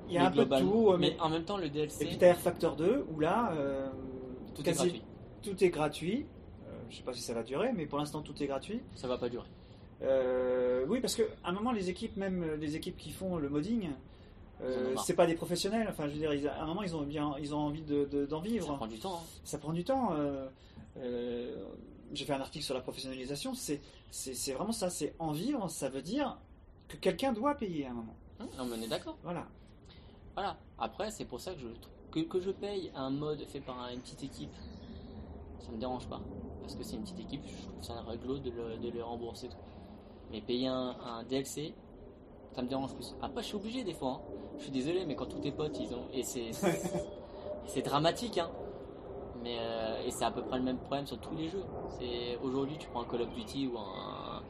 [0.08, 0.90] il y a Mais un peu de tout.
[0.98, 1.10] Mais...
[1.12, 3.88] mais en même temps, le DLC, Et puis t'as Air Factor 2 où là, euh,
[4.54, 5.02] tout est gratuit.
[5.42, 6.26] tout est gratuit.
[6.68, 8.80] Euh, je sais pas si ça va durer, mais pour l'instant tout est gratuit.
[8.94, 9.48] Ça va pas durer.
[10.02, 13.48] Euh, oui, parce qu'à un moment, les équipes, même euh, les équipes qui font le
[13.48, 13.90] modding,
[14.62, 15.86] euh, c'est pas des professionnels.
[15.90, 18.04] Enfin, je veux dire, ils- à un moment, ils ont bien, ils ont envie de-
[18.06, 18.66] de- d'en vivre.
[18.66, 19.14] Ça prend du temps.
[19.22, 19.26] hein.
[19.44, 20.12] ça prend du temps.
[20.14, 20.46] euh,
[20.98, 21.64] euh,
[22.12, 23.54] J'ai fait un article sur la professionnalisation.
[23.54, 23.80] C'est-
[24.10, 24.90] c'est vraiment ça.
[24.90, 25.70] C'est en vivre.
[25.70, 26.38] Ça veut dire
[26.90, 28.14] que quelqu'un doit payer à un moment.
[28.40, 29.16] Hein non, mais on est d'accord.
[29.22, 29.46] Voilà.
[30.34, 30.56] Voilà.
[30.78, 31.66] Après, c'est pour ça que je
[32.10, 34.50] que, que je paye un mode fait par une petite équipe.
[35.60, 36.20] Ça me dérange pas.
[36.62, 39.48] Parce que c'est une petite équipe, je trouve ça réglo de le, de le rembourser.
[39.48, 39.56] tout.
[40.30, 41.74] Mais payer un, un DLC,
[42.54, 43.14] ça me dérange plus.
[43.22, 44.20] Après, je suis obligé des fois.
[44.24, 44.32] hein.
[44.58, 46.06] Je suis désolé, mais quand tous tes potes, ils ont.
[46.12, 46.50] Et c'est.
[47.66, 48.50] c'est dramatique, hein.
[49.42, 51.64] Mais, euh, et c'est à peu près le même problème sur tous les jeux.
[51.98, 54.42] C'est aujourd'hui tu prends un Call of Duty ou un,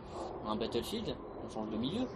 [0.51, 1.15] un Battlefield,
[1.53, 2.07] change de milieu.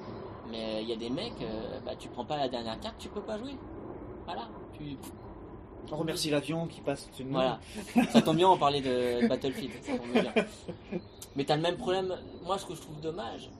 [0.50, 3.08] Mais il y a des mecs, euh, bah, tu prends pas la dernière carte, tu
[3.08, 3.56] peux pas jouer.
[4.24, 4.48] Voilà.
[4.72, 4.96] Tu,
[5.90, 7.30] On remercie l'avion qui passe nous.
[7.30, 7.60] voilà.
[8.10, 9.72] ça tombe bien, on parlait de Battlefield.
[9.82, 10.32] Ça tombe bien.
[11.36, 12.16] Mais t'as le même problème.
[12.44, 13.50] Moi, ce que je trouve dommage,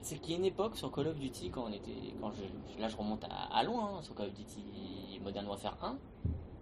[0.00, 2.80] c'est qu'il y a une époque sur Call of Duty quand on était, quand je,
[2.80, 5.98] là je remonte à, à loin, hein, sur Call of Duty Modern Warfare 1,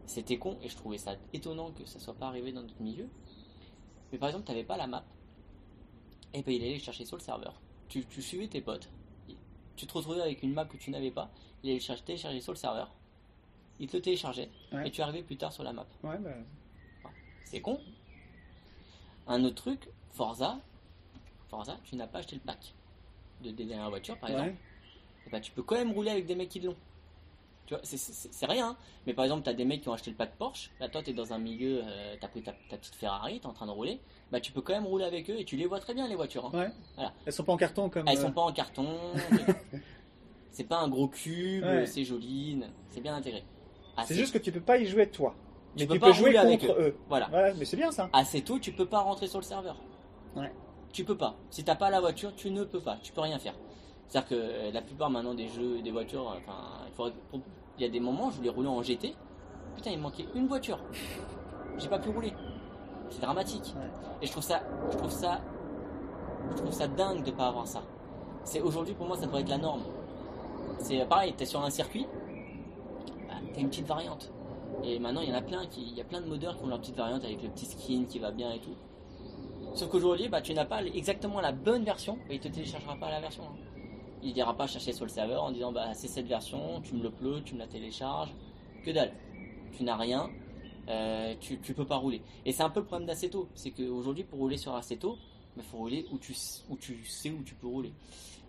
[0.07, 3.09] c'était con et je trouvais ça étonnant que ça soit pas arrivé dans notre milieu.
[4.13, 5.05] Mais par exemple, t'avais pas la map,
[6.33, 7.61] et ben il allait chercher sur le serveur.
[7.95, 8.89] Tu, tu suivais tes potes,
[9.77, 11.31] tu te retrouvais avec une map que tu n'avais pas,
[11.63, 12.93] il allait le télécharger sur le serveur,
[13.79, 14.89] il te le téléchargeait, Ouais.
[14.89, 15.87] et tu arrivais plus tard sur la map.
[16.03, 17.11] Ouais, bah,
[17.45, 17.79] C'est con.
[19.29, 20.59] Un autre truc, Forza,
[21.49, 22.75] Forza, tu n'as pas acheté le pack
[23.45, 24.57] de des dernières voitures par exemple.
[25.29, 26.75] Et bah, tu peux quand même rouler avec des mecs qui l'ont.
[27.67, 28.71] Tu vois, c'est- c'est c'est rien.
[28.71, 28.77] hein.
[29.07, 30.71] Mais par exemple, tu as des mecs qui ont acheté le pack Porsche.
[30.81, 33.39] Là, toi, tu es dans un milieu, euh, tu as pris ta, ta petite Ferrari,
[33.41, 34.01] tu es en train de rouler.
[34.35, 36.17] Bah, tu peux quand même rouler avec eux et tu les vois très bien, les
[36.17, 36.47] voitures.
[36.47, 36.59] hein.
[36.59, 36.69] Ouais.
[36.97, 37.13] Voilà.
[37.25, 38.03] Elles sont pas en carton comme.
[38.09, 38.85] Ah, elles euh, sont pas en carton.
[40.51, 41.87] c'est pas un gros cube, Ouais.
[41.87, 43.45] c'est joli, c'est bien intégré.
[43.97, 45.37] Ah, C'est juste que tu peux pas y jouer toi.
[45.77, 46.97] Tu Mais peux tu pas peux jouer rouler avec contre eux.
[47.09, 47.31] Voilà.
[47.31, 48.11] Ouais, mais c'est bien ça.
[48.13, 49.77] assez tôt, tu peux pas rentrer sur le serveur.
[50.35, 50.53] Ouais.
[50.93, 51.37] Tu peux pas.
[51.51, 52.97] Si t'as pas la voiture, tu ne peux pas.
[53.05, 53.55] Tu peux rien faire.
[54.09, 57.13] C'est-à-dire que euh, la plupart maintenant des jeux, des voitures, euh, enfin, il, faudrait-
[57.79, 59.15] il y a des moments, je voulais rouler en GT.
[59.77, 60.81] Putain, il me manquait une voiture.
[61.79, 62.33] J'ai pas pu rouler.
[63.15, 63.75] C'est dramatique.
[64.21, 65.41] Et je trouve ça, je trouve ça,
[66.51, 67.83] je trouve ça dingue de pas avoir ça.
[68.43, 69.83] C'est aujourd'hui pour moi, ça devrait être la norme.
[70.81, 72.07] C'est euh, pareil, t'es sur un circuit,
[73.29, 74.33] bah, t'as une petite variante.
[74.83, 76.65] Et maintenant, il y en a plein qui, il y a plein de modeurs qui
[76.65, 78.75] ont leur petite variante avec le petit skin qui va bien et tout.
[79.75, 83.11] Sauf qu'aujourd'hui, bah, tu n'as pas exactement la bonne version, et il te téléchargera pas
[83.11, 83.45] la version.
[83.45, 83.57] hein.
[84.23, 87.03] Il n'ira pas chercher sur le serveur en disant bah c'est cette version, tu me
[87.03, 88.35] le uploads, tu me la télécharges.
[88.83, 89.13] Que dalle.
[89.73, 90.31] Tu n'as rien.
[90.89, 92.23] Euh, tu, tu peux pas rouler.
[92.45, 95.19] Et c'est un peu le problème d'Aceto, c'est qu'aujourd'hui pour rouler sur Aceto,
[95.57, 96.35] il faut rouler où tu,
[96.69, 97.93] où tu sais où tu peux rouler.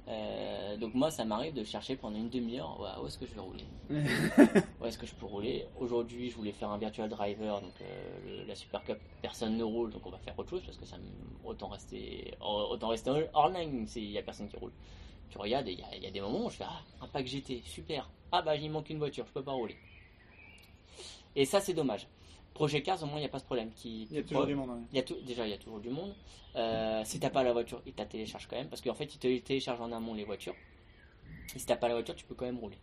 [0.08, 3.34] Euh, donc moi ça m'arrive de chercher pendant une demi-heure ouais, où est-ce que je
[3.34, 3.66] vais rouler?
[4.80, 5.66] Où est-ce que je peux rouler?
[5.80, 9.64] Aujourd'hui je voulais faire un virtual driver donc euh, le- la Super Cup personne ne
[9.64, 10.98] roule donc on va faire autre chose parce que ça
[11.44, 14.74] autant rester autant rester hors ligne s'il y a personne qui roule.
[15.32, 17.64] Tu regardes il y, y a des moments où je fais ah un pack GT
[17.66, 18.08] super.
[18.32, 19.76] Ah bah il manque une voiture je peux pas rouler.
[21.36, 22.08] Et ça c'est dommage
[22.56, 24.48] Projet Cars au moins il n'y a pas ce problème qui Il y a toujours
[24.48, 24.82] du monde.
[24.92, 26.16] il y a tout, déjà, il y a toujours du monde.
[26.56, 29.20] Euh, si t'as pas la voiture, il t'a télécharge quand même, parce qu'en fait, il
[29.20, 30.56] te télécharge en amont les voitures.
[31.56, 32.78] Et si t'as pas la voiture, tu peux quand même rouler.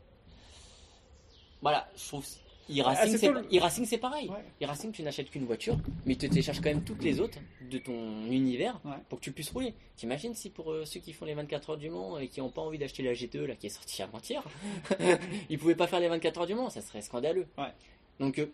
[1.60, 2.26] Voilà, je trouve.
[2.70, 3.44] E-Racing, Ah, c'est c'est cool.
[3.52, 4.28] e-Racing, c'est pareil.
[4.28, 4.44] Ouais.
[4.62, 7.38] E-Racing, tu n'achètes qu'une voiture, mais il te télécharge quand même toutes les autres
[7.70, 8.92] de ton univers Ouais.
[9.08, 9.74] pour que tu puisses rouler.
[9.96, 12.50] T'imagines si pour euh, ceux qui font les 24 heures du Mans et qui n'ont
[12.50, 14.42] pas envie d'acheter la GTE là qui est sortie avant-hier,
[15.50, 17.46] ils pouvaient pas faire les 24 heures du Mans, ça serait scandaleux.
[17.58, 17.72] Ouais.
[18.20, 18.46] Donc, euh,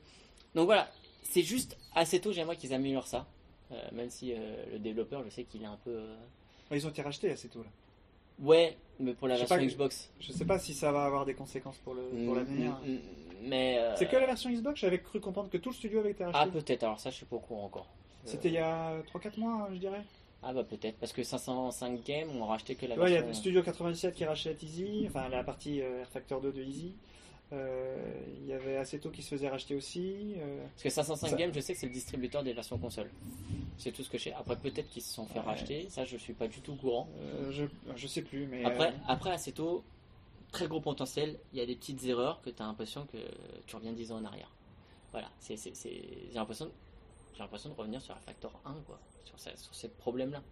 [0.55, 0.91] donc voilà,
[1.31, 3.27] c'est juste assez tôt, j'aimerais qu'ils améliorent ça.
[3.71, 4.39] Euh, même si euh,
[4.73, 5.91] le développeur, je sais qu'il est un peu.
[5.91, 6.17] euh,
[6.73, 7.69] Ils ont été rachetés assez tôt là.
[8.41, 10.11] Ouais, mais pour la Je sais version pas Xbox.
[10.21, 12.79] Je sais pas si ça va avoir des conséquences pour le pour l'avenir.
[12.87, 12.99] Mm, mm,
[13.43, 13.77] Mais.
[13.79, 16.25] euh, C'est que la version Xbox, j'avais cru comprendre que tout le studio avait été
[16.25, 16.53] Ah, racheté.
[16.53, 17.89] peut-être, alors ça, je suis pas au courant encore.
[17.91, 20.03] Euh, C'était il y a 3-4 mois, je dirais.
[20.43, 23.23] Ah, bah peut-être, parce que 505 Games ont racheté que la Ouais, il y a
[23.23, 23.29] version.
[23.29, 26.95] le Studio 97 qui rachète Easy, enfin la partie euh, R Factor 2 de Easy.
[27.53, 30.35] Euh, Il y avait Aceto qui se faisait racheter aussi.
[30.39, 33.11] euh, Parce que 505 Ça- Games, je sais que c'est le distributeur des versions console.
[33.77, 34.33] C'est tout ce que je sais.
[34.33, 35.45] Après, peut-être qu'ils se sont fait Ouais.
[35.45, 35.89] racheter.
[35.91, 37.09] Ça, je suis pas du tout au courant.
[37.19, 37.65] euh, je,
[37.97, 38.65] je sais plus, mais.
[38.65, 39.83] Après, après Aceto,
[40.53, 41.39] très gros potentiel.
[41.53, 43.19] Il y a des petites erreurs que tu as l'impression que
[43.67, 44.51] tu reviens 10 ans en arrière.
[45.13, 45.91] Voilà, c'est, c'est, c'est-
[46.29, 46.71] j'ai l'impression,
[47.35, 50.43] j'ai l'impression de revenir sur la Factor 1, quoi, sur, ce- sur ces problèmes-là.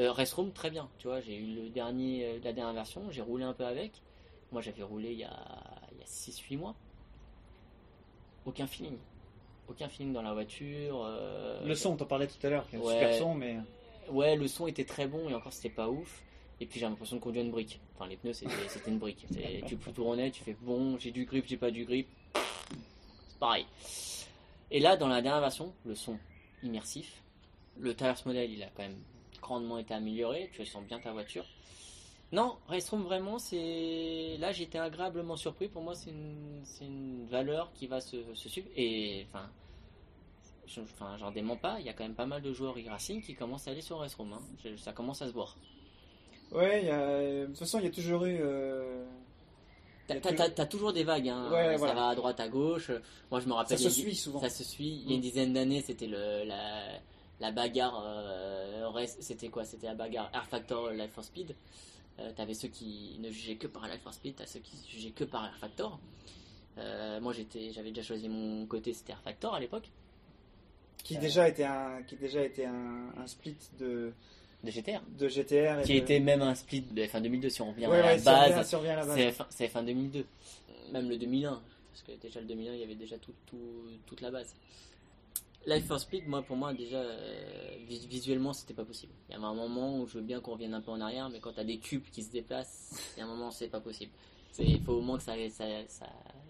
[0.00, 0.88] Euh, Restroom, très bien.
[0.98, 3.92] Tu vois, j'ai eu le dernier, la dernière version, j'ai roulé un peu avec.
[4.50, 5.30] Moi, j'avais roulé il y a,
[6.02, 6.74] y a 6-8 mois.
[8.44, 8.96] Aucun feeling.
[9.68, 11.02] Aucun feeling dans la voiture.
[11.04, 12.92] euh, le son, t'en parlais tout à l'heure, Ouais.
[12.94, 13.56] super son, mais.
[14.10, 16.22] Ouais, le son était très bon et encore c'était pas ouf.
[16.60, 17.80] Et puis j'ai l'impression de conduire une brique.
[17.94, 19.26] Enfin, les pneus c'était une brique.
[19.66, 22.08] Tu tourner, tu fais bon, j'ai du grip, j'ai pas du grip.
[23.28, 23.66] C'est pareil.
[24.70, 26.18] Et là, dans la dernière version, le son
[26.62, 27.22] immersif.
[27.78, 28.98] Le tires model, il a quand même
[29.40, 30.50] grandement été amélioré.
[30.52, 31.44] Tu sens bien ta voiture.
[32.32, 34.36] Non, Restrom vraiment, c'est.
[34.38, 35.68] Là, j'étais agréablement surpris.
[35.68, 36.62] Pour moi, c'est une...
[36.80, 38.68] une valeur qui va se, se suivre.
[38.74, 39.50] Et enfin,
[40.66, 43.20] je- enfin, j'en dément pas, il y a quand même pas mal de joueurs e-racing
[43.22, 44.32] qui commencent à aller sur Restroom.
[44.32, 44.40] Hein.
[44.78, 45.56] Ça commence à se voir.
[46.52, 48.38] Ouais, il y a- de toute façon, il y a toujours eu.
[48.40, 49.04] euh,
[50.08, 51.50] T'as, toujours des vagues, hein.
[51.50, 51.94] Ouais, ça voilà.
[51.94, 52.90] va à droite, à gauche.
[53.30, 53.78] Moi, je me Ça rappelle.
[53.78, 54.40] se il y a- suit souvent.
[54.40, 54.88] Ça se suit.
[55.04, 55.22] Il y a une Mm.
[55.22, 56.98] dizaine d'années, c'était le, la,
[57.40, 58.02] la bagarre.
[58.04, 59.64] euh, c'était quoi?
[59.64, 61.54] C'était la bagarre Air Factor, Life for Speed.
[62.22, 65.24] Euh, T'avais ceux qui ne jugeaient que par for Speed, t'as ceux qui jugeaient que
[65.24, 65.98] par Air Factor.
[66.78, 69.88] Euh, moi, j'étais, j'avais déjà choisi mon côté, c'était Air Factor à l'époque,
[71.04, 74.12] Qui déjà était un, qui déjà était un, un split de,
[74.64, 75.00] de GTR.
[75.18, 75.82] de GTR.
[75.84, 75.98] Qui de...
[75.98, 78.52] était même un split de F1 2002 si on revient Ouais, à la on base.
[78.52, 79.16] revient- si on revient à la base.
[79.16, 80.26] C'est F1, c'est F1 2002.
[80.92, 81.60] Même le 2001.
[81.90, 83.58] Parce que déjà le 2001, il y avait déjà tout, tout-
[84.06, 84.54] toute la base.
[85.66, 89.12] Life for Speed, moi, pour moi, déjà, euh, vis- visuellement, c'était pas possible.
[89.28, 91.28] Il y avait un moment où je veux bien qu'on revienne un peu en arrière,
[91.30, 93.80] mais quand t'as des cubes qui se déplacent, il y a un moment, c'est pas
[93.80, 94.10] possible.
[94.58, 96.06] Il faut au moins que ça, ça, ça,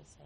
[0.06, 0.24] ça,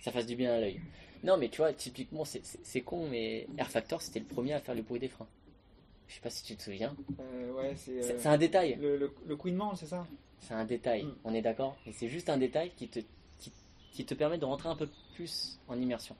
[0.00, 0.80] ça fasse du bien à l'œil.
[1.24, 4.74] Non, mais tu vois, typiquement, c'est- con, mais Air Factor, c'était le premier à faire
[4.74, 5.26] le bruit des freins.
[6.08, 6.94] Je sais pas si tu te souviens.
[7.18, 8.00] Euh, ouais, c'est.
[8.02, 8.76] C'est euh, c'est un détail.
[8.80, 10.06] le, le, le Queenman, c'est ça?
[10.38, 11.14] C'est un détail, Mm.
[11.24, 11.76] on est d'accord?
[11.86, 13.00] Et c'est juste un détail qui te,
[13.40, 13.50] qui,
[13.92, 16.14] qui te permet de rentrer un peu plus en immersion.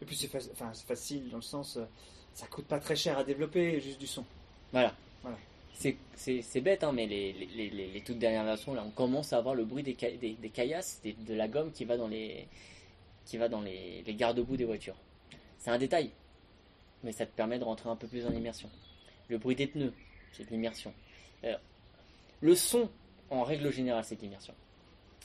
[0.00, 1.84] Et puis c'est faci- enfin, facile dans le sens, euh,
[2.34, 4.24] ça coûte pas très cher à développer, juste du son.
[4.72, 4.94] Voilà.
[5.22, 5.36] Voilà.
[5.74, 5.96] C'est-
[6.60, 9.38] bête, hein, mais les, les, les- les- les toutes dernières versions, là, on commence à
[9.38, 12.08] avoir le bruit des, ca- des, des caillasses, des- de la gomme qui va dans
[12.08, 12.46] les,
[13.26, 14.96] qui va dans les, les garde-boue des voitures.
[15.58, 16.10] C'est un détail,
[17.04, 18.68] mais ça te permet de rentrer un peu plus en immersion.
[19.28, 19.92] Le bruit des pneus,
[20.32, 20.92] c'est de l'immersion.
[21.44, 21.56] Euh,
[22.40, 22.88] le son,
[23.30, 24.54] en règle générale, c'est de l'immersion.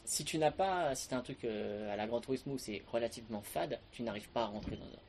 [0.06, 2.58] Si tu n'as pas, si tu as un truc euh, à la Gran Turismo où
[2.58, 5.00] c'est relativement fade, tu n'arrives pas à rentrer dans un.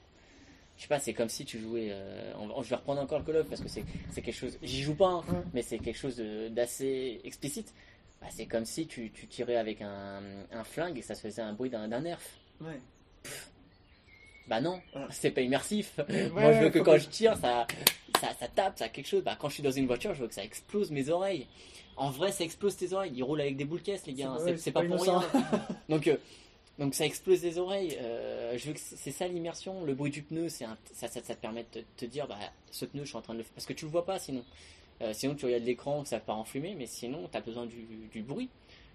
[0.76, 1.88] Je sais pas, c'est comme si tu jouais.
[1.90, 4.58] euh, on- je vais reprendre encore le Call of parce que c'est quelque chose.
[4.62, 7.72] J'y joue pas, hein, mais c'est quelque chose de- d'assez explicite.
[8.20, 10.20] Bah, c'est comme si tu, tu tirais avec un,
[10.52, 12.20] un flingue et ça se faisait un bruit d'un nerf.
[12.60, 12.80] Ouais.
[14.46, 14.80] Bah non,
[15.10, 15.98] c'est pas immersif.
[16.32, 17.66] Moi, je veux que quand je tire, ça,
[18.20, 19.22] ça, ça tape, ça a quelque chose.
[19.24, 21.46] Bah, quand je suis dans une voiture, je veux que ça explose mes oreilles.
[21.96, 23.12] En vrai, ça explose tes oreilles.
[23.14, 24.36] Ils roulent avec des boules caisses, les gars.
[24.56, 25.22] C'est- pas, pas pour rien.
[25.88, 26.16] donc, euh,
[26.78, 27.96] donc, ça explose les oreilles.
[28.00, 29.84] Euh, je veux que c'est ça l'immersion.
[29.84, 32.38] Le bruit du pneu, c'est ça, ça, ça te permet de te, dire, bah,
[32.70, 33.52] ce pneu, je suis en train de le faire.
[33.54, 34.44] Parce que tu le vois pas sinon.
[35.02, 36.74] Euh, sinon, tu regardes l'écran, ça part en fumée.
[36.76, 38.48] Mais sinon, tu as besoin du, du bruit.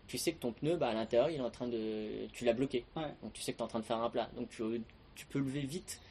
[0.08, 2.28] Tu sais que ton pneu, bah, à l'intérieur, il est en train de.
[2.34, 2.84] Tu l'as bloqué.
[2.96, 3.04] Ouais.
[3.24, 4.30] Donc, tu sais que tu es en train de faire un plat.
[4.36, 4.64] Donc, tu,
[5.16, 6.02] tu peux lever vite,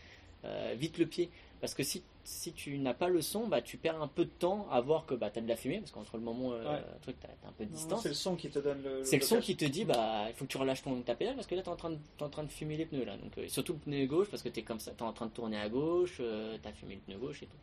[0.76, 1.28] vite le pied.
[1.60, 4.30] Parce que si, si tu n'as pas le son, bah, tu perds un peu de
[4.30, 6.62] temps à voir que bah, tu as de la fumée, parce qu'entre le moment, euh,
[6.74, 6.84] Ouais.
[7.00, 8.02] truc, tu as, un peu de distance.
[8.02, 9.02] C'est le son qui te donne le.
[9.02, 11.36] C'est le son qui te dit bah il faut que tu relâches ton, ta pédale
[11.36, 13.16] parce que là t'es en train de t'es en train de fumer les pneus là
[13.16, 15.30] donc euh, surtout le pneu gauche parce que t'es comme ça t'es en train de
[15.30, 17.56] tourner à gauche euh, t'as fumé le pneu gauche et tout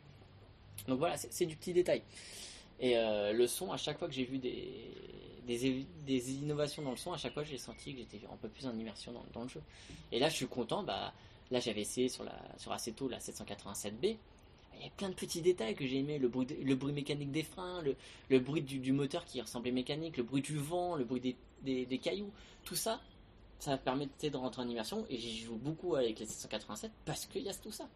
[0.88, 2.02] donc voilà c'est c'est du petit détail
[2.80, 4.90] et euh, le son à chaque fois que j'ai vu des,
[5.46, 8.66] des innovations dans le son à chaque fois j'ai senti que j'étais un peu plus
[8.66, 9.62] en immersion dans, dans le jeu
[10.10, 11.12] et là je suis content bah
[11.52, 14.16] là j'avais essayé sur la sur Assetto la 787B
[14.78, 16.92] il y a plein de petits détails que j'ai aimé le bruit de- le bruit
[16.92, 17.96] mécanique des freins le,
[18.30, 21.36] le bruit du, du moteur qui ressemblait mécanique, le bruit du vent, le bruit des,
[21.62, 22.30] des, des cailloux,
[22.64, 23.00] tout ça,
[23.58, 27.42] ça permettait de rentrer en immersion et j'y joue beaucoup avec les 787 parce qu'il
[27.42, 27.88] y a tout ça.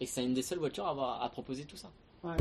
[0.00, 1.90] Et que c'est une des seules voitures à, avoir, à proposer tout ça.
[2.22, 2.36] Ouais.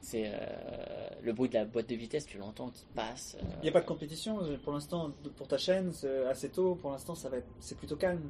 [0.00, 3.36] C'est euh, le bruit de la boîte de vitesse, tu l'entends qui passe.
[3.42, 6.48] euh, Il n'y a pas de compétition euh, pour l'instant pour ta chaîne, c'est assez
[6.50, 6.76] tôt.
[6.76, 8.22] Pour l'instant, ça va être, c'est plutôt calme.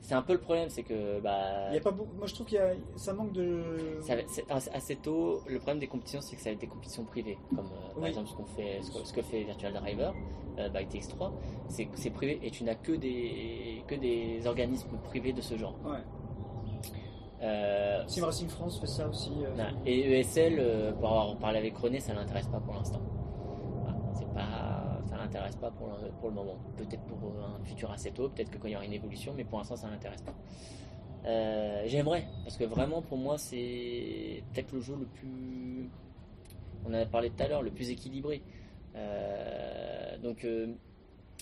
[0.00, 2.14] C'est un peu le problème, c'est que bah, Il y a pas beaucoup.
[2.16, 3.98] Moi, je trouve qu'il y a, ça manque de.
[4.00, 4.14] ça
[4.72, 5.40] assez tôt.
[5.48, 8.06] Le problème des compétitions, c'est que ça va être des compétitions privées, comme euh, par
[8.06, 10.14] exemple ce qu'on fait, ce que, ce que fait Virtual Driver
[10.58, 11.32] euh, by TX3.
[11.68, 15.74] C'est c'est privé et tu n'as que des que des organismes privés de ce genre.
[15.84, 15.98] Ouais.
[17.42, 19.30] Euh, Sim Racing France fait ça aussi.
[19.44, 23.00] euh, non, et ESL, euh, pour avoir parlé avec René, ça l'intéresse pas pour l'instant.
[23.82, 26.58] Voilà, c'est pas, ça l'intéresse pas pour le, pour le moment.
[26.76, 29.44] Peut-être pour un futur assez tôt, peut-être que quand il y aura une évolution, mais
[29.44, 30.34] pour l'instant ça l'intéresse pas.
[31.26, 35.88] Euh, J'aimerais, parce que vraiment pour moi c'est peut-être le jeu le plus,
[36.84, 38.42] on en a parlé tout à l'heure, le plus équilibré.
[38.94, 40.72] Euh, donc euh,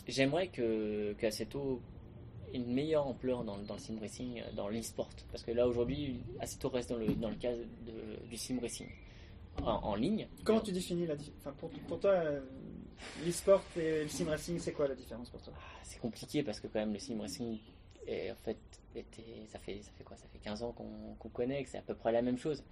[0.08, 1.80] j'aimerais que, que Assetto
[2.52, 5.68] ait une meilleure ampleur dans, dans le sim racing, euh, dans l'e-sport, parce que là
[5.68, 7.52] aujourd'hui Assetto reste dans le, dans le cas
[8.28, 8.88] du sim racing
[9.62, 10.26] en, ligne.
[10.44, 12.40] Comment tu définis la enfin, pour, pour toi, euh,
[13.24, 15.52] l'e-sport et le sim racing, c'est quoi la différence pour toi?
[15.56, 17.58] Ah, c'est compliqué parce que quand même le sim racing
[18.08, 18.58] en fait
[18.94, 20.16] était, ça fait ça fait quoi?
[20.16, 22.62] Ça fait 15 ans qu'on qu'on connaît que c'est à peu près la même chose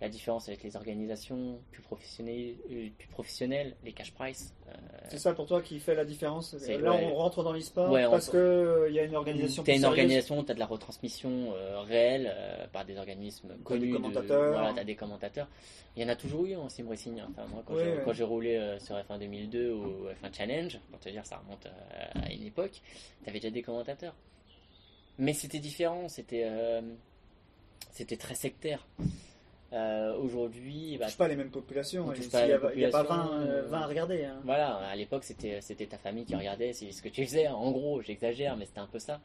[0.00, 4.72] la différence avec les organisations plus professionnelles euh, plus professionnelles les cash price euh,
[5.10, 6.56] C'est ça pour toi qui fait la différence?
[6.56, 7.10] C'est- Là, ouais.
[7.12, 9.76] on rentre dans l'e-sport Ouais, parce que euh, il y a une organisation T'as plus
[9.76, 9.98] une sérieuse.
[10.00, 13.88] organisation, t'as de la retransmission euh, réelle euh, par des organismes connus.
[13.90, 14.52] de- commentateurs.
[14.52, 15.48] voilà, t'as des commentateurs.
[15.96, 17.20] Il y en a toujours eu en sim racing.
[17.20, 17.28] hein.
[17.32, 21.26] Enfin, moi, quand Ouais, j'ai roulé sur F1 2002 ou F1 Challenge, pour te dire,
[21.26, 21.66] ça remonte
[22.14, 22.80] à une époque,
[23.24, 24.14] t'avais déjà des commentateurs.
[25.18, 26.48] Mais c'était différent, c'était
[27.90, 28.86] c'était très sectaire.
[29.72, 32.08] Euh, Aujourd'hui, On bah, touche pas les mêmes populations.
[32.08, 34.24] On touche pas les il y a pas populations, 20, euh, euh, 20 à regarder.
[34.24, 34.40] hein.
[34.44, 37.46] voilà, à l'époque c'était c'était ta famille qui regardait, c'est ce que tu faisais.
[37.46, 39.20] En gros, j'exagère, mais c'était un peu ça.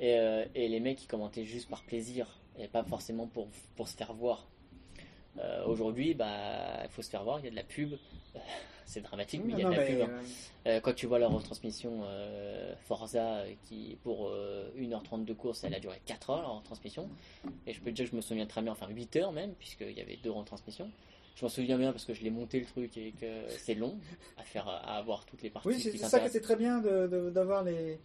[0.00, 2.26] Et, euh, et les mecs qui commentaient juste par plaisir
[2.58, 3.46] et pas forcément pour
[3.76, 4.46] pour se faire voir.
[5.66, 7.38] Aujourd'hui, bah, il faut se faire voir.
[7.40, 7.94] Il y a de la pub.
[8.86, 10.00] c'est dramatique, mais il y a de la pub.
[10.02, 10.08] hein.
[10.10, 10.22] euh,
[10.66, 15.74] Euh, quand tu vois la retransmission euh, Forza qui pour euh, 1h30 de course elle
[15.74, 17.08] a duré 4 heures la retransmission
[17.66, 19.54] et je peux te dire que je me souviens très bien enfin 8 heures même
[19.54, 20.88] puisqu'il y avait deux retransmissions
[21.34, 23.98] je m'en souviens bien parce que je l'ai monté le truc et que c'est long
[24.36, 26.36] à faire à avoir toutes les parties Oui, c'est c'est ça qui t'intéressent.
[26.36, 27.98] était très bien d'avoir les,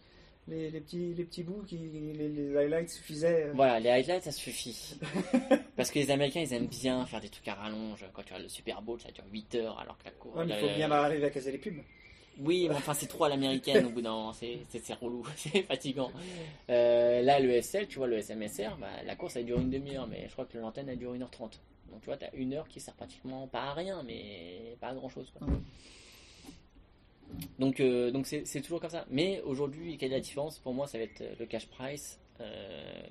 [0.48, 3.44] les, les petits, les petits bouts, qui, les, les highlights suffisaient.
[3.46, 3.52] euh.
[3.54, 4.96] voilà les highlights ça suffit
[5.76, 8.38] parce que les américains ils aiment bien faire des trucs à rallonge quand tu as
[8.38, 10.90] le Super Bowl ça dure 8 heures alors que la course Ouais, il faut bien
[10.90, 11.78] arriver à caser les pubs.
[12.40, 14.60] Oui, mais enfin c'est trop à l'américaine au bout d'un moment, c'est
[15.00, 16.12] relou, c'est fatigant.
[16.70, 20.06] Euh, là le SL, tu vois le SMSR, bah, la course elle dure une demi-heure,
[20.06, 21.58] mais je crois que l'antenne elle dure 1h30.
[21.90, 24.94] Donc tu vois, t'as une heure qui sert pratiquement pas à rien, mais pas à
[24.94, 25.32] grand chose.
[25.36, 25.46] Quoi.
[25.48, 25.54] Ouais.
[27.58, 29.04] Donc euh, donc c'est c'est toujours comme ça.
[29.10, 33.02] Mais aujourd'hui, quelle est la différence Pour moi, ça va être le cash price, euh,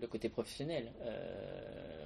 [0.00, 2.04] le côté professionnel, euh,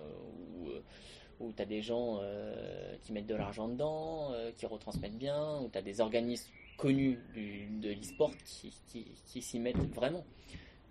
[1.40, 5.16] où, où tu as des gens euh, qui mettent de l'argent dedans, euh, qui retransmettent
[5.18, 9.76] bien, où tu as des organismes connus du- de l'e-sport qui, qui, qui s'y mettent
[9.94, 10.24] vraiment.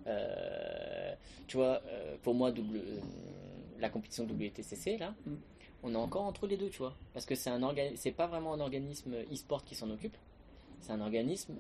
[0.08, 1.14] Euh,
[1.48, 2.82] tu vois, euh, pour moi, double,
[3.80, 5.34] la compétition WTCC, là, Mm.
[5.84, 6.96] on est encore entre les deux, tu vois.
[7.14, 10.16] Parce que c'est un orga- c'est pas vraiment un organisme e-sport qui s'en occupe,
[10.86, 11.56] c'est un organisme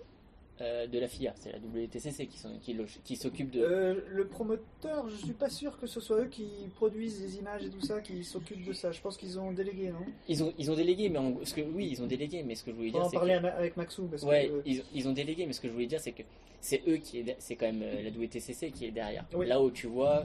[0.61, 3.59] euh, de la FIA, c'est la WTCC qui, s'occupe de.
[3.59, 7.65] Euh, le promoteur, je suis pas sûr que ce soit eux qui produisent les images
[7.65, 8.91] et tout ça, qui s'occupent de ça.
[8.93, 10.05] Je pense qu'ils ont délégué, non?
[10.29, 12.63] Ils ont, ils ont délégué, mais en- ce que, oui, ils ont délégué, mais ce
[12.63, 14.03] que je voulais On va dire, en c'est parler que, avec Maxou.
[14.07, 16.13] Parce ouais, que, euh, ils, ils ont délégué, mais ce que je voulais dire, c'est
[16.13, 16.23] que
[16.61, 19.25] c'est eux qui est, c'est quand même euh, la WTCC qui est derrière.
[19.33, 19.47] Oui.
[19.47, 20.23] Là où tu vois,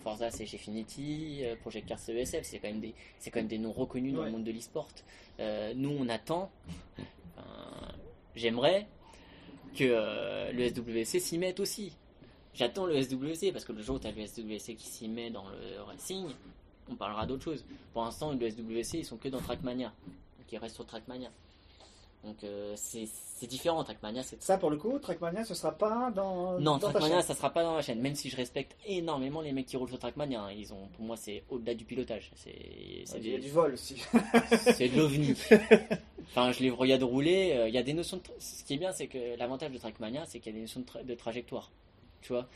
[0.00, 3.48] Forza c'est chez Finity, Project Cars c'est ESF, c'est quand même des, c'est quand même
[3.48, 4.26] des noms reconnus dans Ouais.
[4.26, 4.88] le monde de l'e-sport.
[5.76, 6.50] Nous, on attend.
[7.38, 7.94] Enfin,
[8.34, 8.86] J'aimerais
[9.76, 11.96] que euh, le SWC s'y mette aussi.
[12.54, 15.30] J'attends le SWC parce que le jour où tu as le SWC qui s'y met
[15.30, 16.26] dans le racing,
[16.90, 17.64] on parlera d'autre chose.
[17.92, 19.92] Pour l'instant, le SWC, ils sont que dans Trackmania.
[20.06, 21.30] Donc ils restent sur Trackmania.
[22.24, 23.06] Donc euh, c'est
[23.46, 26.54] différent, Trackmania, Ça, pour le coup, Trackmania, ce sera pas dans.
[26.58, 27.26] non, dans ta Trackmania, chaîne.
[27.26, 28.00] ça sera pas dans la chaîne.
[28.00, 30.50] Même si je respecte énormément les mecs qui roulent sur Trackmania, hein.
[30.52, 32.30] ils ont, pour moi, c'est au-delà du pilotage.
[32.34, 32.54] C'est,
[33.04, 34.02] c'est, Il y a des- du vol aussi.
[34.58, 35.34] c'est de l'ovni.
[36.30, 37.52] Enfin, je les regarde rouler.
[37.56, 38.18] euh, Il y a des notions.
[38.18, 38.22] De...
[38.38, 40.80] Ce qui est bien, c'est que l'avantage de Trackmania, c'est qu'il y a des notions
[40.80, 41.70] de, tra- de trajectoire.
[42.20, 42.46] Tu vois,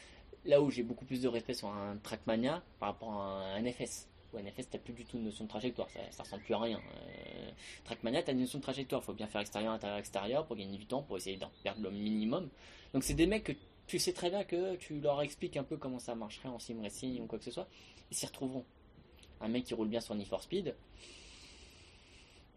[0.45, 4.09] là où j'ai beaucoup plus de respect sur un Trackmania par rapport à un NFS.
[4.33, 5.89] Ou NFS, t'as plus du tout de notion de trajectoire.
[5.91, 6.79] Ça, ça ressemble plus à rien.
[6.79, 7.51] Euh,
[7.85, 9.03] Trackmania, t'as une notion de trajectoire.
[9.03, 11.91] Faut bien faire extérieur, intérieur, extérieur pour gagner du temps, pour essayer d'en perdre le
[11.91, 12.49] minimum.
[12.95, 13.53] Donc c'est des mecs que
[13.87, 16.81] tu sais très bien que tu leur expliques un peu comment ça marcherait en sim
[16.83, 17.69] racing ou quoi que ce soit.
[18.11, 18.65] Ils s'y retrouveront.
[19.41, 20.75] Un mec qui roule bien sur Need for Speed.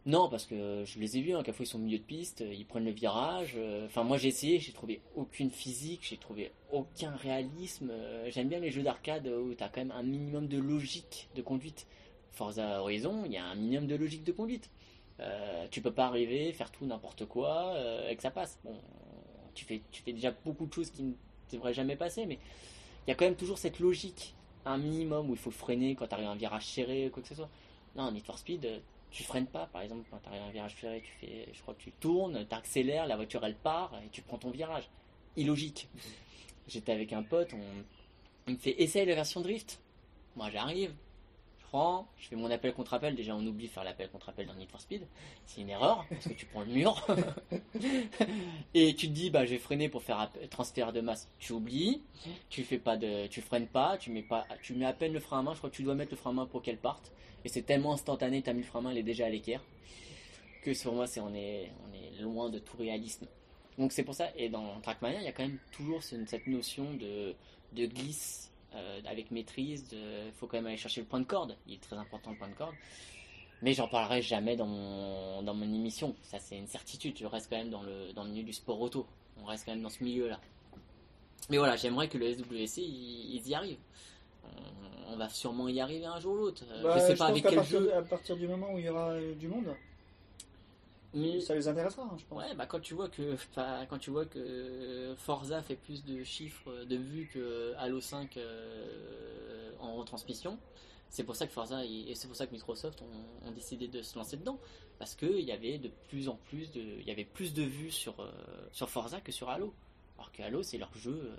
[0.05, 2.41] Non, parce que je les ai vus, hein, quelquefois ils sont au milieu de piste,
[2.41, 3.53] euh, ils prennent le virage.
[3.57, 7.89] euh, Enfin, moi j'ai essayé, j'ai trouvé aucune physique, j'ai trouvé aucun réalisme.
[7.91, 11.41] euh, J'aime bien les jeux d'arcade où t'as quand même un minimum de logique de
[11.41, 11.87] conduite.
[12.33, 14.69] Forza Horizon, il y a un minimum de logique de conduite.
[15.71, 17.73] Tu peux pas arriver, faire tout n'importe quoi
[18.09, 18.59] et que ça passe.
[18.63, 18.75] Bon,
[19.53, 21.13] tu fais, tu fais déjà beaucoup de choses qui ne
[21.51, 22.37] devraient jamais passer, mais
[23.07, 24.35] il y a quand même toujours cette logique,
[24.65, 27.29] un minimum où il faut freiner quand tu arrives à un virage serré quoi que
[27.29, 27.49] ce soit.
[27.95, 28.81] Non, Need for Speed,
[29.15, 31.61] tu freines pas, par exemple, quand tu arrives à un virage serré, tu fais, je
[31.61, 34.89] crois que tu tournes, tu accélères, la voiture elle part et tu prends ton virage.
[35.37, 35.87] Illogique.
[36.67, 37.61] J'étais avec un pote, on,
[38.47, 39.79] il me fait essaye la version drift.
[40.35, 40.93] Moi j'arrive,
[42.17, 43.15] je fais mon appel contre appel.
[43.15, 45.05] Déjà, on oublie faire l'appel contre appel dans Need for Speed.
[45.45, 47.05] C'est une erreur parce que tu prends le mur.
[48.73, 51.29] et tu te dis, bah, j'ai freiné pour faire transfert de masse.
[51.39, 52.01] Tu oublies,
[52.49, 55.19] tu fais pas de, tu freines pas, tu mets pas, tu mets à peine le
[55.19, 55.53] frein à main.
[55.53, 57.11] Je crois que tu dois mettre le frein à main pour qu'elle parte.
[57.43, 59.61] Et c'est tellement instantané, t'as mis le frein à main, elle est déjà à l'équerre.
[60.63, 63.27] Que sur moi, c'est, on est, on est loin de tout réalisme.
[63.77, 66.47] Donc c'est pour ça, et dans Trackmania, il y a quand même toujours ce- cette
[66.47, 67.35] notion de,
[67.73, 69.87] de glisse euh, avec maîtrise.
[69.91, 71.55] Il faut quand même aller chercher le point de corde.
[71.67, 72.75] Il est très important le point de corde.
[73.61, 76.15] Mais j'en parlerai jamais dans mon, dans mon émission.
[76.23, 77.17] Ça, c'est une certitude.
[77.17, 79.07] Je reste quand même dans le, dans le milieu du sport auto.
[79.41, 80.39] On reste quand même dans ce milieu-là.
[81.49, 83.79] Mais voilà, j'aimerais que le SWC, ils, ils y arrivent.
[85.07, 86.63] On, va sûrement y arriver un jour ou l'autre.
[86.69, 87.93] Euh, Bah, je sais pas avec quel partir, jeu.
[87.93, 89.73] à partir du moment où il y aura euh, du monde,
[91.15, 92.37] Mais- ça les intéressera, hein, je pense.
[92.43, 93.35] Ouais, bah quand tu vois que
[93.89, 99.71] quand tu vois que Forza fait plus de chiffres de vues que Halo 5 euh,
[99.79, 100.59] en retransmission,
[101.09, 104.17] c'est pour ça que Forza et c'est pour ça que Microsoft ont, décidé de se
[104.17, 104.59] lancer dedans
[104.99, 107.63] parce que il y avait de plus en plus de il y avait plus de
[107.63, 108.29] vues sur euh,
[108.73, 109.73] sur Forza que sur Halo.
[110.17, 111.35] Alors que Halo c'est leur jeu euh,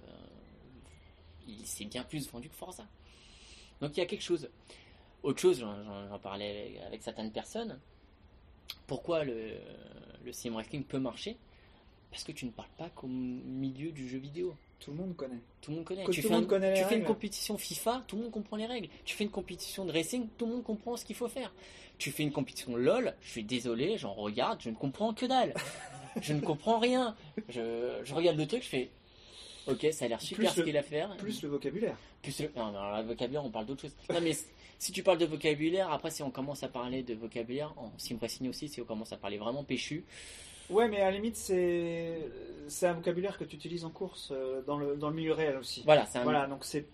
[1.49, 2.87] il s'est bien plus vendu que Forza.
[3.81, 4.49] Donc il y a quelque chose.
[5.22, 7.79] Autre chose, j'en- parlais avec certaines personnes.
[8.87, 9.53] Pourquoi le,
[10.25, 11.37] le sim wrestling peut marcher
[12.11, 14.55] Parce que tu ne parles pas qu'au milieu du jeu vidéo.
[14.79, 15.39] Tout le monde connaît.
[15.62, 16.05] Tout le monde connaît.
[16.05, 18.23] Que tu fais, le monde un- connaît les tu fais une compétition FIFA, tout le
[18.23, 18.89] monde comprend les règles.
[19.05, 21.53] Tu fais une compétition de racing, tout le monde comprend ce qu'il faut faire.
[21.99, 25.55] Tu fais une compétition LOL, je suis désolé, j'en regarde, je ne comprends que dalle.
[26.21, 27.17] je ne comprends rien.
[27.49, 28.91] Je, je regarde le truc, je fais.
[29.69, 31.17] Ok, ça a l'air super Plus ce qu'il a à faire.
[31.17, 31.97] Plus le vocabulaire.
[32.23, 32.51] Plus le...
[32.57, 33.97] Non, alors, le vocabulaire, on parle d'autre chose.
[34.12, 34.33] Non, mais
[34.79, 38.17] si tu parles de vocabulaire, après, si on commence à parler de vocabulaire, en sim
[38.21, 40.05] racing aussi, si on commence à parler vraiment péchu,
[40.69, 44.77] Ouais, mais à la limite, c'est un vocabulaire que tu utilises en course euh, dans
[44.77, 45.83] le, dans le milieu réel aussi.
[45.85, 46.25] voilà, c'est un...
[46.25, 46.87] Voilà, donc c'est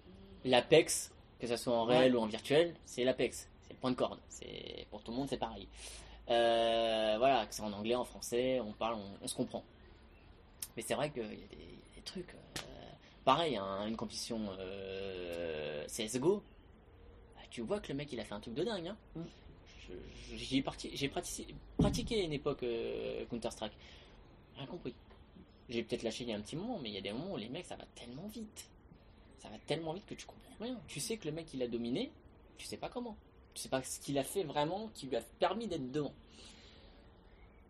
[0.44, 1.10] l'Apex,
[1.40, 3.48] que ce soit en réel ou en virtuel, c'est l'Apex.
[3.62, 4.18] C'est le point de corde.
[4.28, 4.86] C'est...
[4.90, 5.68] Pour tout le monde, c'est pareil.
[6.28, 9.64] Euh, voilà, que c'est en anglais, en français, on parle, on, on se comprend.
[10.76, 12.34] Mais c'est vrai qu'il y, a des- il y a des trucs.
[13.24, 16.42] Pareil, hein, une compétition euh, CSGO,
[17.34, 18.88] bah, tu vois que le mec il a fait un truc de dingue.
[18.88, 18.96] Hein.
[19.16, 19.22] Mm.
[20.34, 21.10] J'ai pratiqué,
[21.76, 23.72] pratiqué à une époque euh, Counter-Strike.
[24.56, 24.94] Rien compris.
[25.68, 27.34] J'ai peut-être lâché il y a un petit moment, mais il y a des moments
[27.34, 28.70] où les mecs ça va tellement vite.
[29.38, 30.80] Ça va tellement vite que tu comprends rien.
[30.88, 32.10] Tu sais que le mec il a dominé,
[32.56, 33.16] tu sais pas comment.
[33.54, 36.14] Tu sais pas ce qu'il a fait vraiment qui lui a permis d'être devant.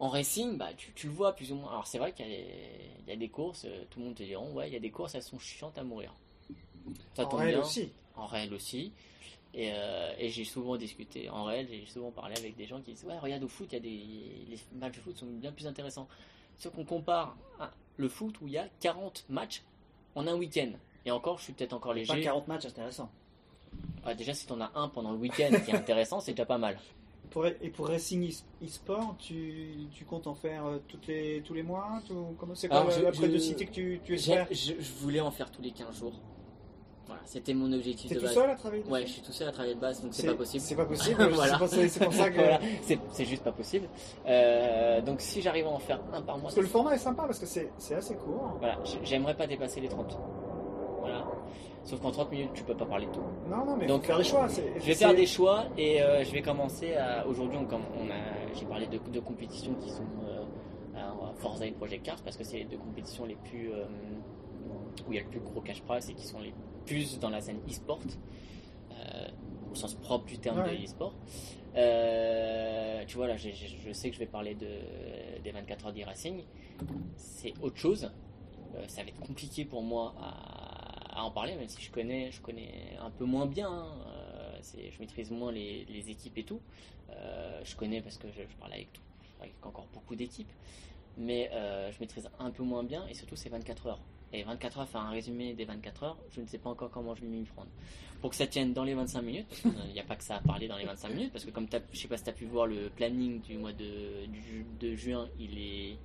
[0.02, 1.70] En racing, bah, tu, tu le vois plus ou moins.
[1.70, 4.06] Alors c'est vrai qu'il y, a des- il y a des courses, euh, tout le
[4.06, 6.12] monde te diront, ouais, il y a des courses, elles sont chiantes à mourir.
[7.14, 7.60] Ça en réel bien.
[7.60, 7.92] aussi.
[8.16, 8.92] En réel aussi.
[9.54, 12.92] Et, euh, et j'ai souvent discuté en réel, j'ai souvent parlé avec des gens qui
[12.94, 13.90] disent Ouais, regarde au foot, il y a des
[14.50, 16.08] les matchs de foot sont bien plus intéressants.
[16.56, 19.62] Sauf qu'on compare à le foot où il y a 40 matchs
[20.16, 20.72] en un week-end.
[21.04, 22.22] Et encore, je suis peut-être encore Pas léger.
[22.22, 23.10] 40 matchs intéressants.
[24.04, 26.58] Ouais, déjà, si t'en as un pendant le week-end qui est intéressant, c'est déjà pas
[26.58, 26.78] mal.
[27.32, 28.32] Pour, et pour Racing
[28.64, 32.68] e-sport, tu, tu comptes en faire euh, toutes les, tous les mois tout- comment- C'est
[32.68, 34.46] quoi la, periodicité que tu, tu espères?
[34.50, 36.12] Je, je voulais en faire tous les 15 jours.
[37.06, 38.34] Voilà, c'était mon objectif de tout base.
[38.34, 40.34] seul à travailler Ouais, je suis tout seul à travailler de base, donc c'est pas
[40.34, 40.62] possible.
[40.64, 41.22] C'est pas possible.
[41.32, 41.58] Voilà.
[41.68, 42.36] C'est pour ça- que.
[42.36, 42.60] Voilà,
[43.12, 43.88] c'est juste pas possible.
[44.26, 46.98] Euh, donc si j'arrive à en faire un par mois, Parce que le format est
[46.98, 48.56] sympa parce que c'est assez court.
[48.58, 50.16] Voilà, j'aimerais pas dépasser les 30.
[51.84, 53.20] Sauf qu'en 30 minutes, tu peux pas parler de tout.
[53.50, 54.46] Non, non, mais Donc, faut faire des choix.
[54.48, 57.26] Je vais faire des choix et euh, je vais commencer à.
[57.26, 61.02] Aujourd'hui, on, comm- on a, j'ai parlé de, de compétitions qui sont euh,
[61.38, 63.84] Forza et Project Cars parce que c'est les deux compétitions les plus euh,
[65.08, 66.54] où il y a le plus gros cash prize et qui sont les
[66.86, 67.98] plus dans la scène e-sport
[69.70, 70.76] au sens propre du terme Ouais.
[70.76, 71.14] de e-sport.
[73.06, 73.48] Tu vois là, je
[73.92, 76.44] sais que je vais parler de, des 24 heures d'e-racing.
[77.16, 78.10] C'est autre chose.
[78.88, 80.61] Ça va être compliqué pour moi à,
[81.12, 83.68] à en parler, même si je connais, je connais un peu moins bien.
[83.70, 83.96] hein.
[84.06, 86.60] Euh, je maîtrise moins les, les équipes et tout.
[87.10, 89.00] Euh, je connais parce que je, parle avec tout,
[89.40, 90.50] avec encore beaucoup d'équipes,
[91.18, 94.00] mais euh, je maîtrise un peu moins bien et surtout c'est 24 heures.
[94.32, 97.14] Et 24 heures, faire un résumé des 24 heures, je ne sais pas encore comment
[97.14, 97.68] je vais m'y prendre.
[98.22, 100.40] Pour que ça tienne dans les 25 minutes, qu'il n'y a pas que ça à
[100.40, 102.46] parler dans les 25 minutes, parce que comme je sais pas si tu as pu
[102.46, 105.98] voir le planning du mois de, du- de juin, il est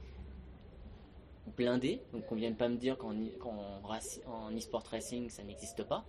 [1.56, 2.02] blindé.
[2.14, 3.14] Donc on vient de pas me dire qu'en
[4.56, 6.06] e-sport racing ça n'existe pas.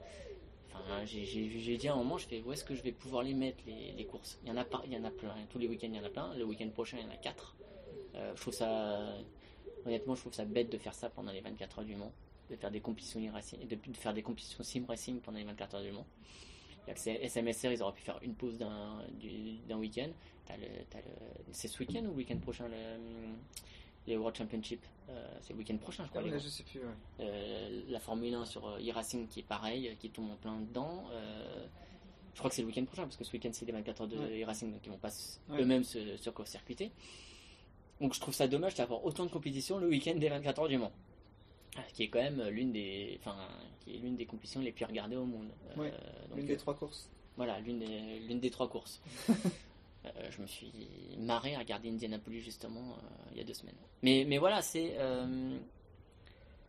[0.74, 3.22] Enfin, j'ai- j'ai dit à un moment, je fais où est-ce que je vais pouvoir
[3.22, 4.38] les mettre les, courses?
[4.44, 5.34] Il y en a pas, il y en a plein.
[5.50, 6.34] Tous les week-ends il y en a plein.
[6.34, 7.56] Le week-end prochain il y en a quatre.
[8.14, 9.14] Euh, je trouve ça,
[9.86, 12.12] honnêtement, je trouve ça bête de faire ça pendant les 24 heures du Mans,
[12.50, 15.74] de faire des compétitions e-racing, de, de faire des compétitions sim racing pendant les 24
[15.76, 16.06] heures du Mans.
[16.94, 20.08] SMSR, ils auraient pu faire une pause d'un du- d'un week-end.
[21.52, 22.64] C'est ce week-end ou le week-end prochain
[24.08, 24.80] les World Championship
[25.10, 26.20] Euh, C'est le week-end prochain, je crois.
[26.22, 26.42] les Ouais, gars.
[26.42, 26.80] je sais plus.
[26.80, 26.86] ouais.
[27.20, 30.58] Euh, la Formule 1 sur euh, e-racing qui est pareil, euh, qui tombe en plein
[30.60, 31.04] dedans.
[31.12, 31.66] Euh,
[32.34, 34.08] je crois que c'est le week-end prochain parce que ce week-end c'est les 24 heures
[34.08, 34.42] de Ouais.
[34.42, 35.08] e-racing donc ils vont pas
[35.48, 35.62] Ouais.
[35.62, 36.92] eux-mêmes se, se circuiter.
[38.00, 40.78] Donc je trouve ça dommage d'avoir autant de compétitions le week-end des 24 heures du
[40.78, 40.92] Mans.
[41.94, 43.36] Qui est quand même l'une des, enfin,
[43.80, 45.48] qui est l'une des compétitions les plus regardées au monde.
[45.70, 45.92] Euh, Ouais,
[46.28, 47.08] donc, Une des trois courses.
[47.36, 49.00] voilà, l'une des, l'une des trois courses.
[50.16, 50.72] Euh, je me suis
[51.18, 53.76] marré à regarder Indianapolis justement euh, il y a deux semaines.
[54.02, 54.94] Mais, mais voilà, c'est.
[54.98, 55.58] euh,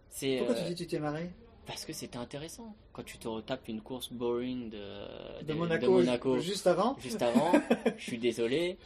[0.09, 1.29] c'est Pourquoi tu dis que tu t'es marré?
[1.65, 2.75] parce que c'était intéressant.
[2.93, 6.97] Quand tu te retapes une course boring de, de, de- Monaco, de Monaco juste avant
[6.99, 7.51] juste avant,
[7.97, 8.77] je suis désolé.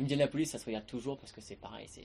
[0.00, 2.04] Indianapolis, ça se regarde toujours parce que c'est pareil, c'est,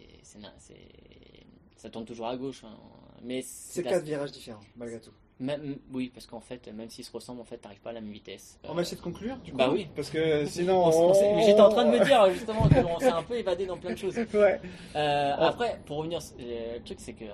[1.76, 2.64] ça tourne toujours à gauche.
[2.64, 2.78] hein.
[3.24, 5.12] Mais C'est c'est quatre virages différents, malgré tout.
[5.40, 8.02] Même, oui, parce qu'en fait, même s'ils se ressemblent, en fait, t'arrives pas à la
[8.02, 8.60] même vitesse.
[8.64, 9.88] On va essayer de conclure du coup Bah oui.
[9.96, 10.86] Parce que sinon.
[10.86, 13.78] on on J'étais en train de me dire justement qu'on s'est un peu évadé dans
[13.78, 14.16] plein de choses.
[14.34, 14.60] Ouais.
[14.96, 17.34] Euh, Après, pour revenir, euh, le truc c'est que euh,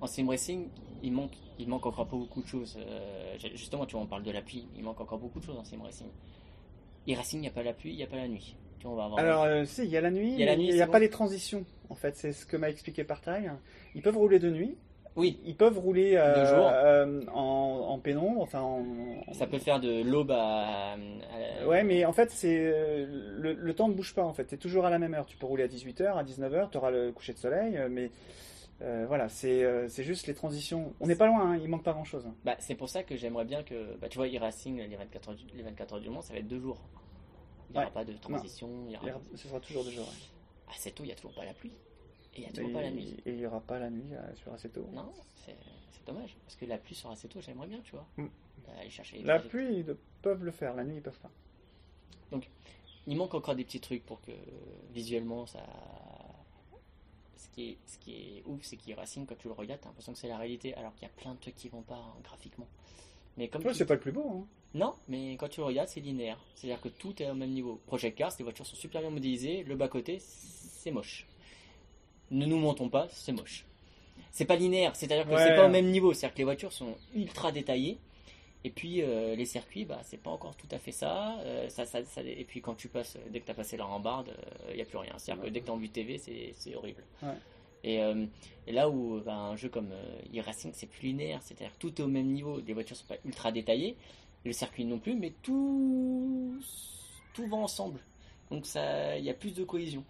[0.00, 0.68] en sim racing,
[1.02, 2.76] il manque, il manque encore pas beaucoup de choses.
[2.78, 5.56] Euh, justement, tu vois, on parle de la pluie, il manque encore beaucoup de choses
[5.58, 6.06] en sim racing.
[7.08, 8.56] E-racing, il n'y a pas la pluie, il n'y a pas la nuit.
[8.78, 9.18] Tu vois, on va avoir.
[9.20, 10.86] Alors, euh, si, il y a la nuit, Il y a la nuit, n'y a
[10.86, 11.64] pas les transitions.
[11.90, 13.52] En fait, c'est ce que m'a expliqué Partail.
[13.94, 14.76] Ils peuvent rouler de nuit,
[15.16, 16.68] oui, ils peuvent rouler euh, jour.
[16.72, 18.84] euh, en, en pénombre, enfin en,
[19.32, 23.06] ça peut faire de l'aube à, à- Ouais, mais en fait, c'est euh,
[23.38, 24.44] le, le temps ne bouge pas en fait.
[24.44, 25.26] T'es toujours à la même heure.
[25.26, 28.10] Tu peux rouler à 18h, à 19h, tu auras le coucher de soleil, mais
[28.82, 30.92] euh, voilà, c'est c'est juste les transitions.
[31.00, 32.26] On n'est pas loin, hein, il manque pas grand chose.
[32.44, 35.34] Bah, c'est pour ça que j'aimerais bien que, bah, tu vois, e-racing, les 24 heures,
[35.36, 36.78] du- les 24 heures du Mans, ça va être deux jours.
[37.70, 38.68] Il n'y aura pas de transition.
[38.88, 40.06] il y aura- Ce sera toujours deux jours.
[40.06, 40.72] ouais.
[40.74, 41.72] À Seto, il n'y a toujours pas la pluie.
[42.36, 43.16] Et il n'y a Et toujours pas la nuit.
[43.24, 44.86] et il n'y aura pas la nuit euh, sur Aceto.
[44.92, 45.12] Non,
[45.44, 45.54] c'est
[46.06, 46.36] dommage.
[46.44, 48.06] Parce que la pluie sur Aceto, j'aimerais bien, tu vois.
[48.16, 48.26] Mm.
[48.78, 50.74] Aller chercher La pluie, ils peuvent le faire.
[50.74, 51.30] La nuit, ils peuvent pas.
[53.06, 54.32] Il manque encore des petits trucs pour que
[54.92, 55.60] visuellement ça.
[57.36, 60.12] Ce qui est, ce qui est ouf, c'est qu'e-racing, quand tu le regardes, t'as l'impression
[60.12, 62.14] que c'est la réalité, alors qu'il y a plein de trucs qui vont pas hein,
[62.24, 62.66] graphiquement.
[63.36, 64.28] Mais comme Ouais, tu- c'est pas le plus beau.
[64.28, 64.46] Hein.
[64.74, 66.38] Non, mais quand tu le regardes, c'est linéaire.
[66.56, 67.80] C'est-à-dire que tout est au même niveau.
[67.86, 71.26] Project Cars, les voitures sont super bien modélisées, le bas-côté, c'est moche.
[72.34, 73.64] Ne nous mentons pas, c'est moche.
[74.32, 75.44] C'est pas linéaire, c'est-à-dire que Ouais.
[75.46, 76.12] c'est pas au même niveau.
[76.12, 77.98] C'est-à-dire que les voitures sont ultra détaillées.
[78.66, 81.36] Et puis euh, les circuits, bah, c'est pas encore tout à fait ça.
[81.40, 83.84] Euh, ça, ça, ça- Et puis quand tu passes, dès que tu as passé la
[83.84, 84.34] rambarde,
[84.70, 85.12] il n'y a plus rien.
[85.18, 87.04] C'est-à-dire que dès que tu en vue TV, c'est horrible.
[87.22, 87.34] Ouais.
[87.84, 88.24] Et, euh,
[88.66, 91.40] et là où bah, un jeu comme euh, e-racing, c'est plus linéaire.
[91.42, 92.58] C'est-à-dire que tout est au même niveau.
[92.66, 93.94] Les voitures sont pas ultra détaillées
[94.46, 96.58] le circuit non plus, mais tout,
[97.34, 98.00] tout va ensemble.
[98.50, 100.02] Donc il y a plus de cohésion.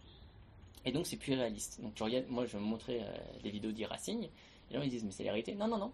[0.84, 1.80] Et donc c'est plus réaliste.
[1.80, 3.06] Donc tu regardes, moi je vais me montrer euh,
[3.42, 4.28] des vidéos d'e-racing,
[4.70, 5.54] et gens ils disent mais c'est la réalité.
[5.54, 5.92] Non, non, non.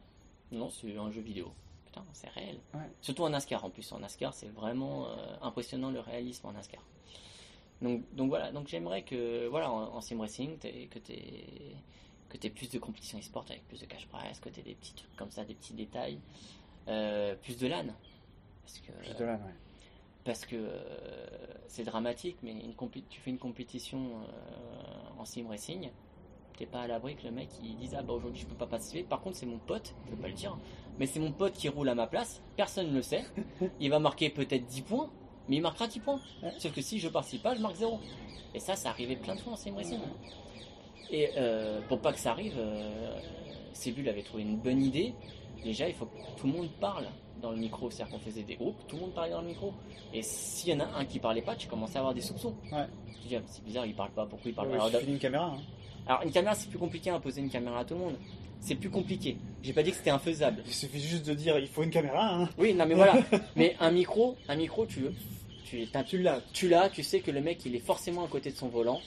[0.52, 1.52] Non, c'est un jeu vidéo.
[1.86, 2.58] Putain, c'est réel.
[2.74, 2.90] Ouais.
[3.00, 3.90] Surtout en NASCAR en plus.
[3.92, 6.82] En NASCAR, c'est vraiment euh, impressionnant le réalisme en NASCAR.
[7.82, 11.12] Donc, donc voilà, donc j'aimerais que voilà en, en sim racing que tu
[12.28, 14.74] que aies plus de compétitions e-sport avec plus de cash prize, que tu aies des
[14.74, 16.18] petits trucs comme ça, des petits détails,
[16.88, 17.86] euh, plus de LAN.
[18.62, 19.54] Parce que, Juste de là, ouais.
[20.24, 20.78] Parce que euh,
[21.66, 22.74] c'est dramatique, mais une
[23.08, 25.90] tu fais une compétition euh, en sim racing,
[26.56, 28.66] t'es pas à l'abri que le mec il dise ah bah aujourd'hui je peux pas
[28.66, 29.02] participer.
[29.02, 30.56] Par contre c'est mon pote, je peux pas le dire,
[30.98, 33.24] mais c'est mon pote qui roule à ma place, personne ne le sait.
[33.80, 35.10] Il va marquer peut-être 10 points,
[35.48, 36.20] mais il marquera 10 points.
[36.58, 37.98] Sauf que si je participe pas, je marque 0.
[38.54, 39.98] Et ça, ça arrivait plein de fois en sim racing.
[41.10, 43.18] Et euh, pour pas que ça arrive, euh,
[43.72, 45.14] Cébul avait trouvé une bonne idée.
[45.64, 47.06] Déjà, il faut que tout le monde parle
[47.42, 47.90] dans le micro.
[47.90, 49.72] C'est-à-dire qu'on faisait des groupes, tout le monde parlait dans le micro.
[50.12, 52.54] Et s'il y en a un qui parlait pas, tu commençais à avoir des soupçons.
[52.72, 52.86] Ouais.
[53.22, 55.02] Tu dis, ah, c'est bizarre, il parle pas, pourquoi il parle Ouais, pas il Alors,
[55.06, 55.46] d'une caméra.
[55.46, 55.60] hein.
[56.06, 58.14] Alors une caméra c'est plus compliqué à imposer une caméra à tout le monde.
[58.58, 59.36] C'est plus compliqué.
[59.62, 60.62] J'ai pas dit que c'était infaisable.
[60.66, 62.34] Il suffit juste de dire il faut une caméra.
[62.34, 62.48] Hein.
[62.58, 63.14] Oui, non mais voilà.
[63.56, 65.04] mais un micro, un micro, tu
[65.64, 66.40] tu t'as- Tu l'as.
[66.52, 69.00] tu l'as, tu sais que le mec il est forcément à côté de son volant.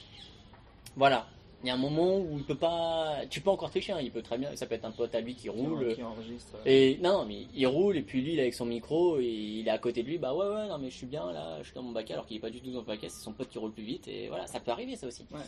[0.96, 1.28] Voilà.
[1.64, 3.22] Il y a un moment où il peut pas.
[3.30, 4.54] Tu peux encore tricher, hein, il peut très bien.
[4.58, 5.96] Ça peut être un pote à lui qui roule.
[5.96, 6.58] Qui enregistre.
[6.66, 9.68] Et non, mais il roule et puis lui il est avec son micro et il
[9.68, 10.18] est à côté de lui.
[10.18, 12.26] Bah ouais, ouais, non mais je suis bien là, je suis dans mon baquet alors
[12.26, 14.10] qu'il est pas du tout dans le baquet, c'est son pote qui roule plus vite
[14.10, 15.26] et voilà, ça peut arriver ça aussi.
[15.32, 15.40] Ouais.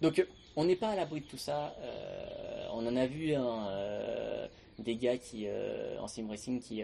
[0.00, 1.74] Donc on n'est pas à l'abri de tout ça.
[1.80, 4.46] Euh, on en a vu hein, euh,
[4.78, 6.82] des gars qui euh, en sim racing qui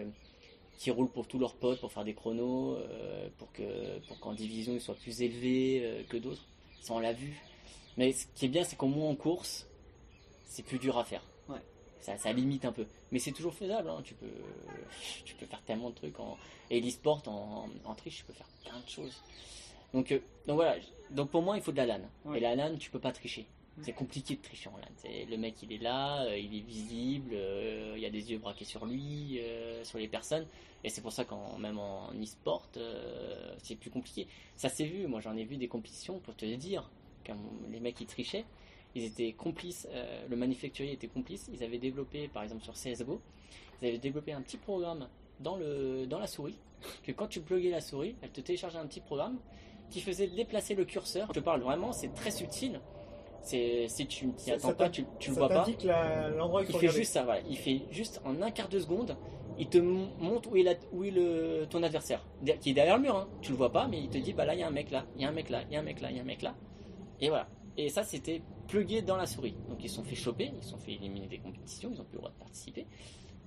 [0.77, 2.77] qui roulent pour tous leurs potes pour faire des chronos,
[3.37, 6.43] pour que pour qu'en division ils soient plus élevés que d'autres.
[6.81, 7.41] Ça on l'a vu.
[7.97, 9.67] Mais ce qui est bien, c'est qu'au moins en course,
[10.45, 11.23] c'est plus dur à faire.
[11.47, 11.61] Ouais.
[12.01, 12.85] Ça, ça limite un peu.
[13.11, 13.89] Mais c'est toujours faisable.
[13.89, 14.01] hein.
[14.03, 14.27] Tu, peux,
[15.23, 16.19] tu peux faire tellement de trucs.
[16.19, 16.37] En,
[16.69, 19.21] et l'e-sport, en, en triche, tu peux faire plein de choses.
[19.93, 20.75] Donc, euh, donc voilà.
[21.11, 22.01] Donc pour moi, il faut de la LAN.
[22.25, 22.37] Ouais.
[22.37, 23.45] Et la LAN, tu peux pas tricher.
[23.81, 25.25] C'est compliqué de tricher en LAN.
[25.29, 28.37] Le mec, il est là, euh, il est visible, euh, il y a des yeux
[28.37, 29.39] braqués sur lui,
[29.83, 30.47] sur les personnes.
[30.83, 32.67] Et c'est pour ça qu'en même en e-sport,
[33.63, 34.27] c'est plus compliqué.
[34.55, 35.07] Ça s'est vu.
[35.07, 36.89] Moi, j'en ai vu des compétitions pour te le dire.
[37.25, 37.35] Quand
[37.71, 38.45] les mecs, ils trichaient
[38.97, 43.19] ils étaient complices, euh, le manufacturier était complice, ils avaient développé, par exemple sur CSGO,
[43.81, 45.09] ils avaient développé un petit programme
[45.41, 46.57] dans, le, dans la souris,
[47.03, 49.37] que quand tu pluguais la souris, elle te téléchargeait un petit programme
[49.89, 51.27] qui faisait déplacer le curseur.
[51.27, 52.79] Je te parle vraiment, c'est très subtil.
[53.41, 55.65] C'est, si tu t'y attends pas, tu, tu le vois pas.
[55.87, 56.99] la- l'endroit il fait regarder.
[56.99, 57.41] juste ça, voilà.
[57.49, 59.17] Il fait juste en un quart de seconde,
[59.59, 62.25] il te montre où est, la- où est le, ton adversaire,
[62.61, 63.15] qui est derrière le mur.
[63.17, 63.27] Hein.
[63.41, 64.89] Tu le vois pas, mais il te dit bah là il y a un mec
[64.89, 66.19] là, il y a un mec là, il y a un mec là, il y
[66.19, 66.55] a un mec là.
[67.21, 67.47] Et voilà.
[67.77, 69.55] Et ça c'était plugué dans la souris.
[69.69, 72.05] Donc ils se sont fait choper, ils se sont fait éliminer des compétitions, ils ont
[72.05, 72.85] plus le droit de participer.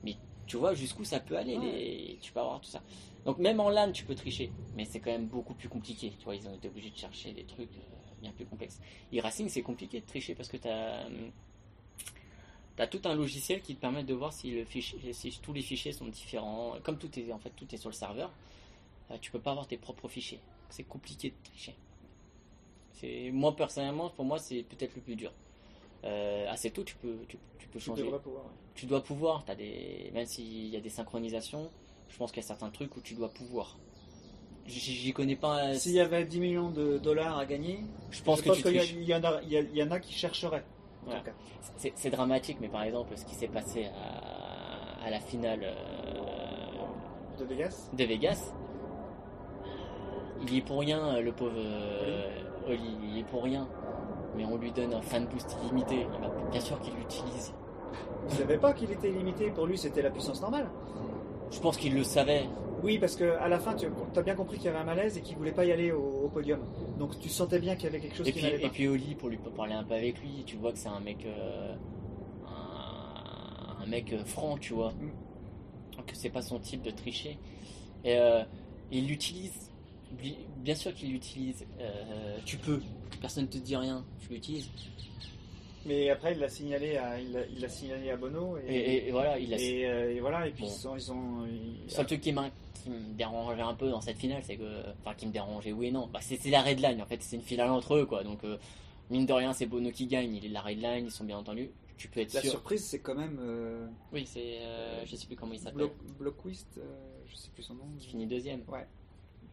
[0.04, 0.16] Mais
[0.46, 2.82] tu vois jusqu'où ça peut aller, les- tu peux avoir tout ça.
[3.24, 6.12] Donc même en LAN tu peux tricher, mais c'est quand même beaucoup plus compliqué.
[6.18, 8.80] Tu vois, ils ont été obligés de chercher des trucs euh, bien plus complexes.
[9.14, 11.06] E-Racing c'est compliqué de tricher parce que tu as
[12.76, 15.62] T'as tout un logiciel qui te permet de voir si, le fichier, si tous les
[15.62, 16.74] fichiers sont différents.
[16.84, 18.30] Comme tout est en fait tout est sur le serveur,
[19.10, 20.38] euh, tu peux pas avoir tes propres fichiers.
[20.70, 21.74] C'est compliqué de tricher.
[23.00, 25.32] C'est moi personnellement, pour moi, c'est peut-être le plus dur.
[26.04, 28.02] Euh, assez tôt, tu peux tu, tu peux Tu changer.
[28.04, 28.44] devrais pouvoir.
[28.44, 28.50] ouais.
[28.74, 29.44] Tu dois pouvoir.
[29.44, 31.70] T'as des même s'il y a des synchronisations,
[32.08, 33.78] je pense qu'il y a certains trucs où tu dois pouvoir.
[34.66, 35.74] J'y connais pas.
[35.74, 37.80] S'il y avait 10 millions de dollars à gagner,
[38.10, 39.98] je pense tu qu'il y, il y en a- il y il y en a
[39.98, 40.64] qui chercheraient.
[41.04, 41.22] Voilà.
[41.76, 45.60] C'est c'est dramatique, mais par exemple, ce qui s'est passé à, à la finale.
[45.62, 47.88] euh, De Vegas.
[47.94, 48.52] de Vegas.
[50.42, 52.28] Il y est pour rien, le pauvre euh,
[52.68, 53.66] Oli, il y est pour rien.
[54.36, 56.06] Mais on lui donne un fan boost illimité.
[56.14, 57.52] Il va- bien sûr qu'il l'utilise.
[58.28, 59.50] Vous savez pas qu'il était limité.
[59.50, 60.68] Pour lui, c'était la puissance normale.
[61.50, 62.46] Je pense qu'il le savait.
[62.84, 63.86] Oui, parce que à la fin, tu
[64.16, 66.22] as bien compris qu'il y avait un malaise et qu'il voulait pas y aller au,
[66.24, 66.60] au podium.
[66.98, 68.68] Donc tu sentais bien qu'il y avait quelque chose Et qui n'allait et pas.
[68.68, 71.24] puis Oli, pour lui parler un peu avec lui, tu vois que c'est un mec.
[71.26, 71.74] euh,
[72.46, 74.90] un, un mec euh, franc, tu vois.
[74.92, 76.02] Mm.
[76.06, 77.38] Que c'est pas son type de tricher.
[78.04, 78.42] Et euh,
[78.92, 79.67] il l'utilise.
[80.12, 81.64] Bi- Bien sûr qu'il l'utilise.
[81.80, 82.80] Euh, tu peux.
[83.20, 84.04] Personne ne te dit rien.
[84.20, 84.68] Tu l'utilises.
[85.86, 89.10] Mais après, il l'a signalé à, il l'a signalé à Bono et, Et, et- et
[89.12, 89.58] voilà, il a.
[89.58, 90.46] et, euh, et voilà.
[90.46, 90.96] Et puis Bon.
[90.96, 94.42] ils ont, Le seul truc qui, m'a- qui me dérangeait un peu dans cette finale,
[94.44, 94.82] c'est que.
[95.00, 96.06] Enfin, qui me dérangeait, oui et non.
[96.12, 98.22] Bah, c'est la red line, en fait, c'est une finale entre eux, quoi.
[98.24, 98.58] Donc, euh,
[99.08, 101.38] mine de rien, c'est Bono qui gagne, il est la red line, ils sont bien
[101.38, 101.70] entendus.
[101.96, 102.50] Tu peux être la sûr.
[102.50, 104.58] surprise, c'est quand même euh, Oui, c'est.
[104.60, 105.86] euh, je sais plus comment il s'appelle.
[105.86, 106.82] Blo- Bloquist, euh,
[107.26, 107.84] je sais plus son nom.
[107.98, 108.62] Qui finit deuxième.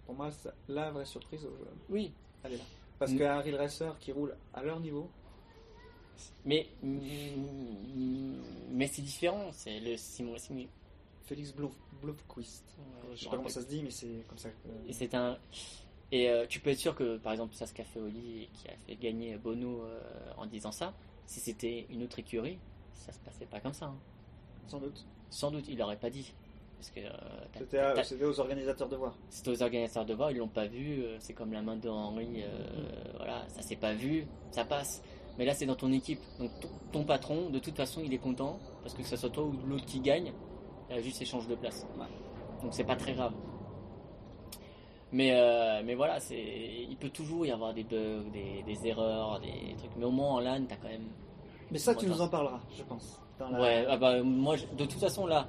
[0.05, 1.49] Pour moi, ça- la vraie surprise, euh,
[1.89, 2.11] Oui.
[2.43, 2.63] elle est là.
[2.99, 3.17] Parce Mm.
[3.17, 5.09] qu'un real racer qui roule à leur niveau,
[6.45, 6.67] Mais.
[6.81, 8.35] mm,
[8.71, 10.67] Mais c'est différent, c'est le sim racing.
[11.23, 12.63] Félix Blo- Blomqvist.
[12.77, 14.49] euh, Je sais pas comment ça se dit, mais c'est comme ça.
[14.49, 15.37] que- Et c'est un.
[16.11, 18.67] Et euh, tu peux être sûr que, par exemple, ça, ce qu'a fait Oli qui
[18.67, 19.99] a fait gagner Bono euh,
[20.37, 20.93] en disant ça,
[21.25, 22.59] si c'était une autre écurie,
[22.93, 23.85] ça se passait pas comme ça.
[23.87, 23.97] hein.
[24.67, 25.03] Sans doute.
[25.29, 26.33] Sans doute, il l'aurait pas dit.
[26.77, 29.15] Parce que euh, C'était, aux organisateurs de voir.
[29.29, 31.03] c'était aux organisateurs de voir, ils l'ont pas vu.
[31.03, 32.47] euh, C'est comme la main de Henry, euh,
[33.17, 35.01] voilà, ça s'est pas vu, ça passe.
[35.37, 36.19] Mais là, c'est dans ton équipe.
[36.39, 36.51] Donc
[36.91, 39.53] ton, patron, de toute façon, il est content parce que que ce soit toi ou
[39.67, 40.31] l'autre qui gagne,
[40.89, 41.85] il a juste échange de place.
[41.97, 42.05] Ouais.
[42.61, 43.33] Donc c'est pas très grave.
[45.11, 46.37] Mais, euh, mais voilà, c'est,
[46.89, 49.91] il peut toujours y avoir des bugs, des, des erreurs, des trucs.
[49.97, 51.07] Mais au moins en LAN, t'as quand même
[51.71, 53.21] Mais ça, tu nous en parleras, je pense.
[53.39, 55.47] dans la- Ouais, ah bah, moi, je- de toute façon, là,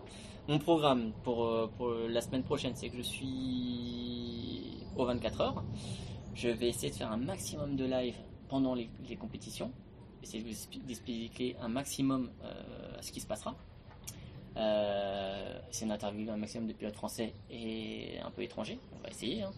[0.48, 5.64] mon programme pour, euh, pour la semaine prochaine, c'est que je suis aux 24 heures.
[6.34, 8.16] Je vais essayer de faire un maximum de live
[8.48, 9.72] pendant les, les compétitions.
[10.22, 12.52] Essayer de vous expli- d'expliquer un maximum euh,
[13.00, 13.54] ce qui se passera.
[14.56, 18.78] Euh, c'est une interview un maximum de pilotes français et un peu étrangers.
[18.96, 19.42] On va essayer.
[19.42, 19.50] hein.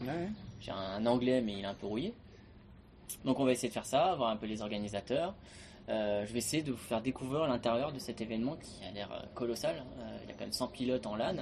[0.61, 2.15] J'ai un anglais, mais il est un peu rouillé.
[3.25, 5.35] Donc on va essayer de faire ça, voir un peu les organisateurs.
[5.89, 9.09] Euh, je vais essayer de vous faire découvrir l'intérieur de cet événement qui a l'air
[9.11, 9.77] euh, colossal.
[10.01, 11.35] Euh, il y a quand même 100 pilotes en LAN.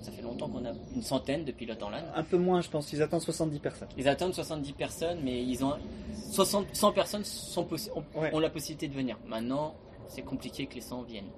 [0.00, 2.02] Ça fait longtemps qu'on a une centaine de pilotes en LAN.
[2.14, 2.92] Un peu moins, je pense.
[2.94, 3.88] Ils attendent 70 personnes.
[3.98, 5.74] Ils attendent 70 personnes, mais ils ont
[6.32, 8.34] 60, 100 personnes sont ont, Ouais.
[8.34, 9.18] ont la possibilité de venir.
[9.26, 9.74] Maintenant,
[10.08, 11.30] c'est compliqué que les 100 viennent.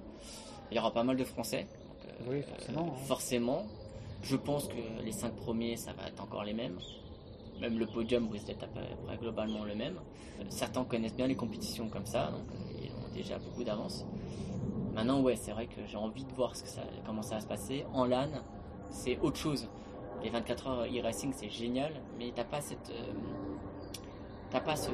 [0.71, 1.67] Il y aura pas mal de Français.
[1.89, 2.99] donc, euh, Oui, forcément, hein.
[3.07, 3.65] forcément.
[4.23, 6.77] Je pense que les 5 premiers, ça va être encore les mêmes.
[7.61, 9.95] Même le podium risque d'être à peu près globalement le même.
[10.49, 14.05] Certains connaissent bien les compétitions comme ça, donc euh, ils ont déjà beaucoup d'avance.
[14.93, 17.41] Maintenant, ouais, c'est vrai que j'ai envie de voir ce que ça, comment ça va
[17.41, 17.85] se passer.
[17.93, 18.27] En LAN,
[18.89, 19.69] c'est autre chose.
[20.23, 22.89] Les 24 heures e-racing, c'est génial, mais t'as pas cette.
[22.89, 23.13] euh,
[24.51, 24.89] t'as pas ce,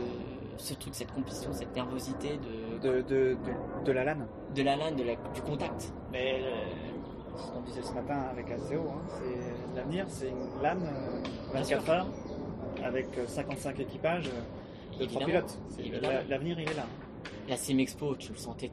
[0.58, 4.18] ce truc, cette compétition, cette nervosité de, De, de, de, de la LAN.
[4.56, 5.92] de la LAN, de la, du contact.
[6.12, 10.78] Mais euh, ce qu'on disait ce matin avec ACO, hein, c'est l'avenir, c'est une LAN
[10.78, 11.94] euh, Bien 24 sûr.
[11.94, 12.08] heures
[12.84, 15.48] avec euh, 55 équipages euh, de 3 Évidemment.
[15.98, 16.30] pilotes.
[16.30, 16.86] L'avenir, il est là.
[17.48, 18.72] La Sim Expo, tu le sentais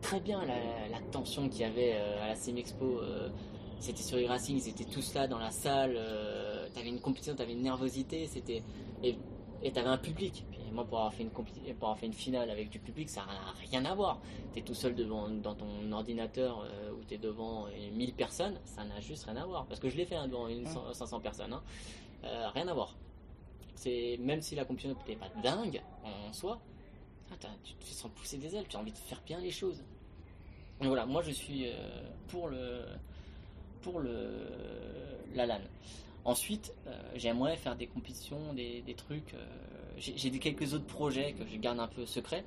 [0.00, 2.84] très bien, la, la tension qu'il y avait euh, à la Sim Expo.
[3.00, 3.28] euh,
[3.78, 5.94] c'était sur e-racing, ils étaient tous là dans la salle.
[5.96, 8.62] Euh, t'avais une compétition, t'avais une nervosité, c'était
[9.02, 10.44] et t'avais un public.
[10.72, 11.44] Moi, pour avoir fait une pour
[11.82, 14.20] avoir fait une finale avec du public, ça n'a rien à voir.
[14.52, 18.84] T'es tout seul devant dans ton ordinateur euh, ou t'es devant euh, 1000 personnes, ça
[18.84, 19.64] n'a juste rien à voir.
[19.66, 20.70] Parce que je l'ai fait hein, devant une Ouais.
[20.70, 21.62] 100 500 personnes, hein.
[22.24, 22.94] Euh, rien à voir.
[23.80, 26.60] C'est même si la compétition n'était pas dingue en soi,
[27.32, 29.82] ah, tu te sens pousser des ailes, tu as envie de faire bien les choses.
[30.82, 31.72] Et voilà, moi je suis euh,
[32.28, 32.82] pour le
[33.80, 34.46] pour le
[35.34, 35.60] la LAN.
[36.26, 39.32] Ensuite, euh, j'aimerais faire des compétitions, des, des trucs.
[39.32, 39.38] euh,
[39.96, 42.44] j'ai quelques autres projets que je garde un peu secrets,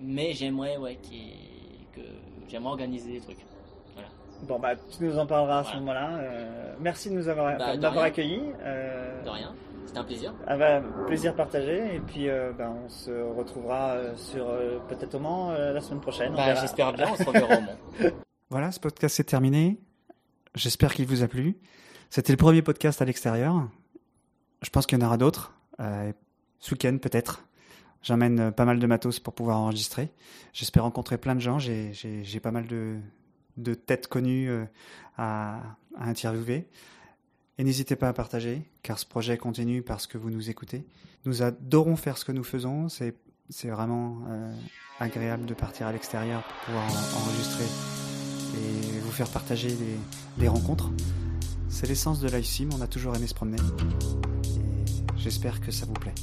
[0.00, 1.34] mais j'aimerais ouais qui
[1.94, 2.00] que
[2.48, 3.44] j'aimerais organiser des trucs.
[3.94, 4.08] Voilà.
[4.42, 6.18] Bon, bah, tu nous en parleras à ce moment-là.
[6.18, 8.42] Euh, merci de nous avoir, Bah, d'avoir accueillis.
[8.62, 9.54] Euh, De rien.
[9.88, 10.34] C'était un plaisir.
[10.46, 11.96] ah bah, plaisir partagé.
[11.96, 15.80] Et puis, euh, bah, on se retrouvera euh, sur euh, peut-être au Mans euh, la
[15.80, 16.34] semaine prochaine.
[16.34, 16.54] Bah.
[16.56, 18.10] J'espère bien, on se reverra au Mans.
[18.50, 19.78] Voilà, ce podcast est terminé.
[20.54, 21.56] J'espère qu'il vous a plu.
[22.10, 23.66] C'était le premier podcast à l'extérieur.
[24.62, 25.54] Je pense qu'il y en aura d'autres.
[25.80, 26.12] Euh,
[26.58, 27.44] ce week-end, peut-être.
[28.02, 30.10] J'emmène pas mal de matos pour pouvoir enregistrer.
[30.52, 31.58] J'espère rencontrer plein de gens.
[31.58, 31.92] J'ai-
[32.42, 32.96] pas mal de,
[33.58, 34.50] de têtes connues
[35.16, 35.56] à,
[35.98, 36.66] à interviewer.
[37.58, 40.84] Et n'hésitez pas à partager, car ce projet continue parce que vous nous écoutez.
[41.24, 42.88] Nous adorons faire ce que nous faisons.
[42.88, 43.14] C'est
[43.50, 44.52] c'est vraiment euh,
[45.00, 49.96] agréable de partir à l'extérieur pour pouvoir en- enregistrer et vous faire partager des,
[50.36, 50.90] des rencontres.
[51.70, 53.56] C'est l'essence de LiveSim, on a toujours aimé se promener.
[54.44, 56.14] Et j'espère que ça vous plaît.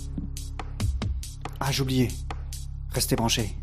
[1.60, 2.10] Ah, oublié.
[2.92, 3.56] Restez branchés.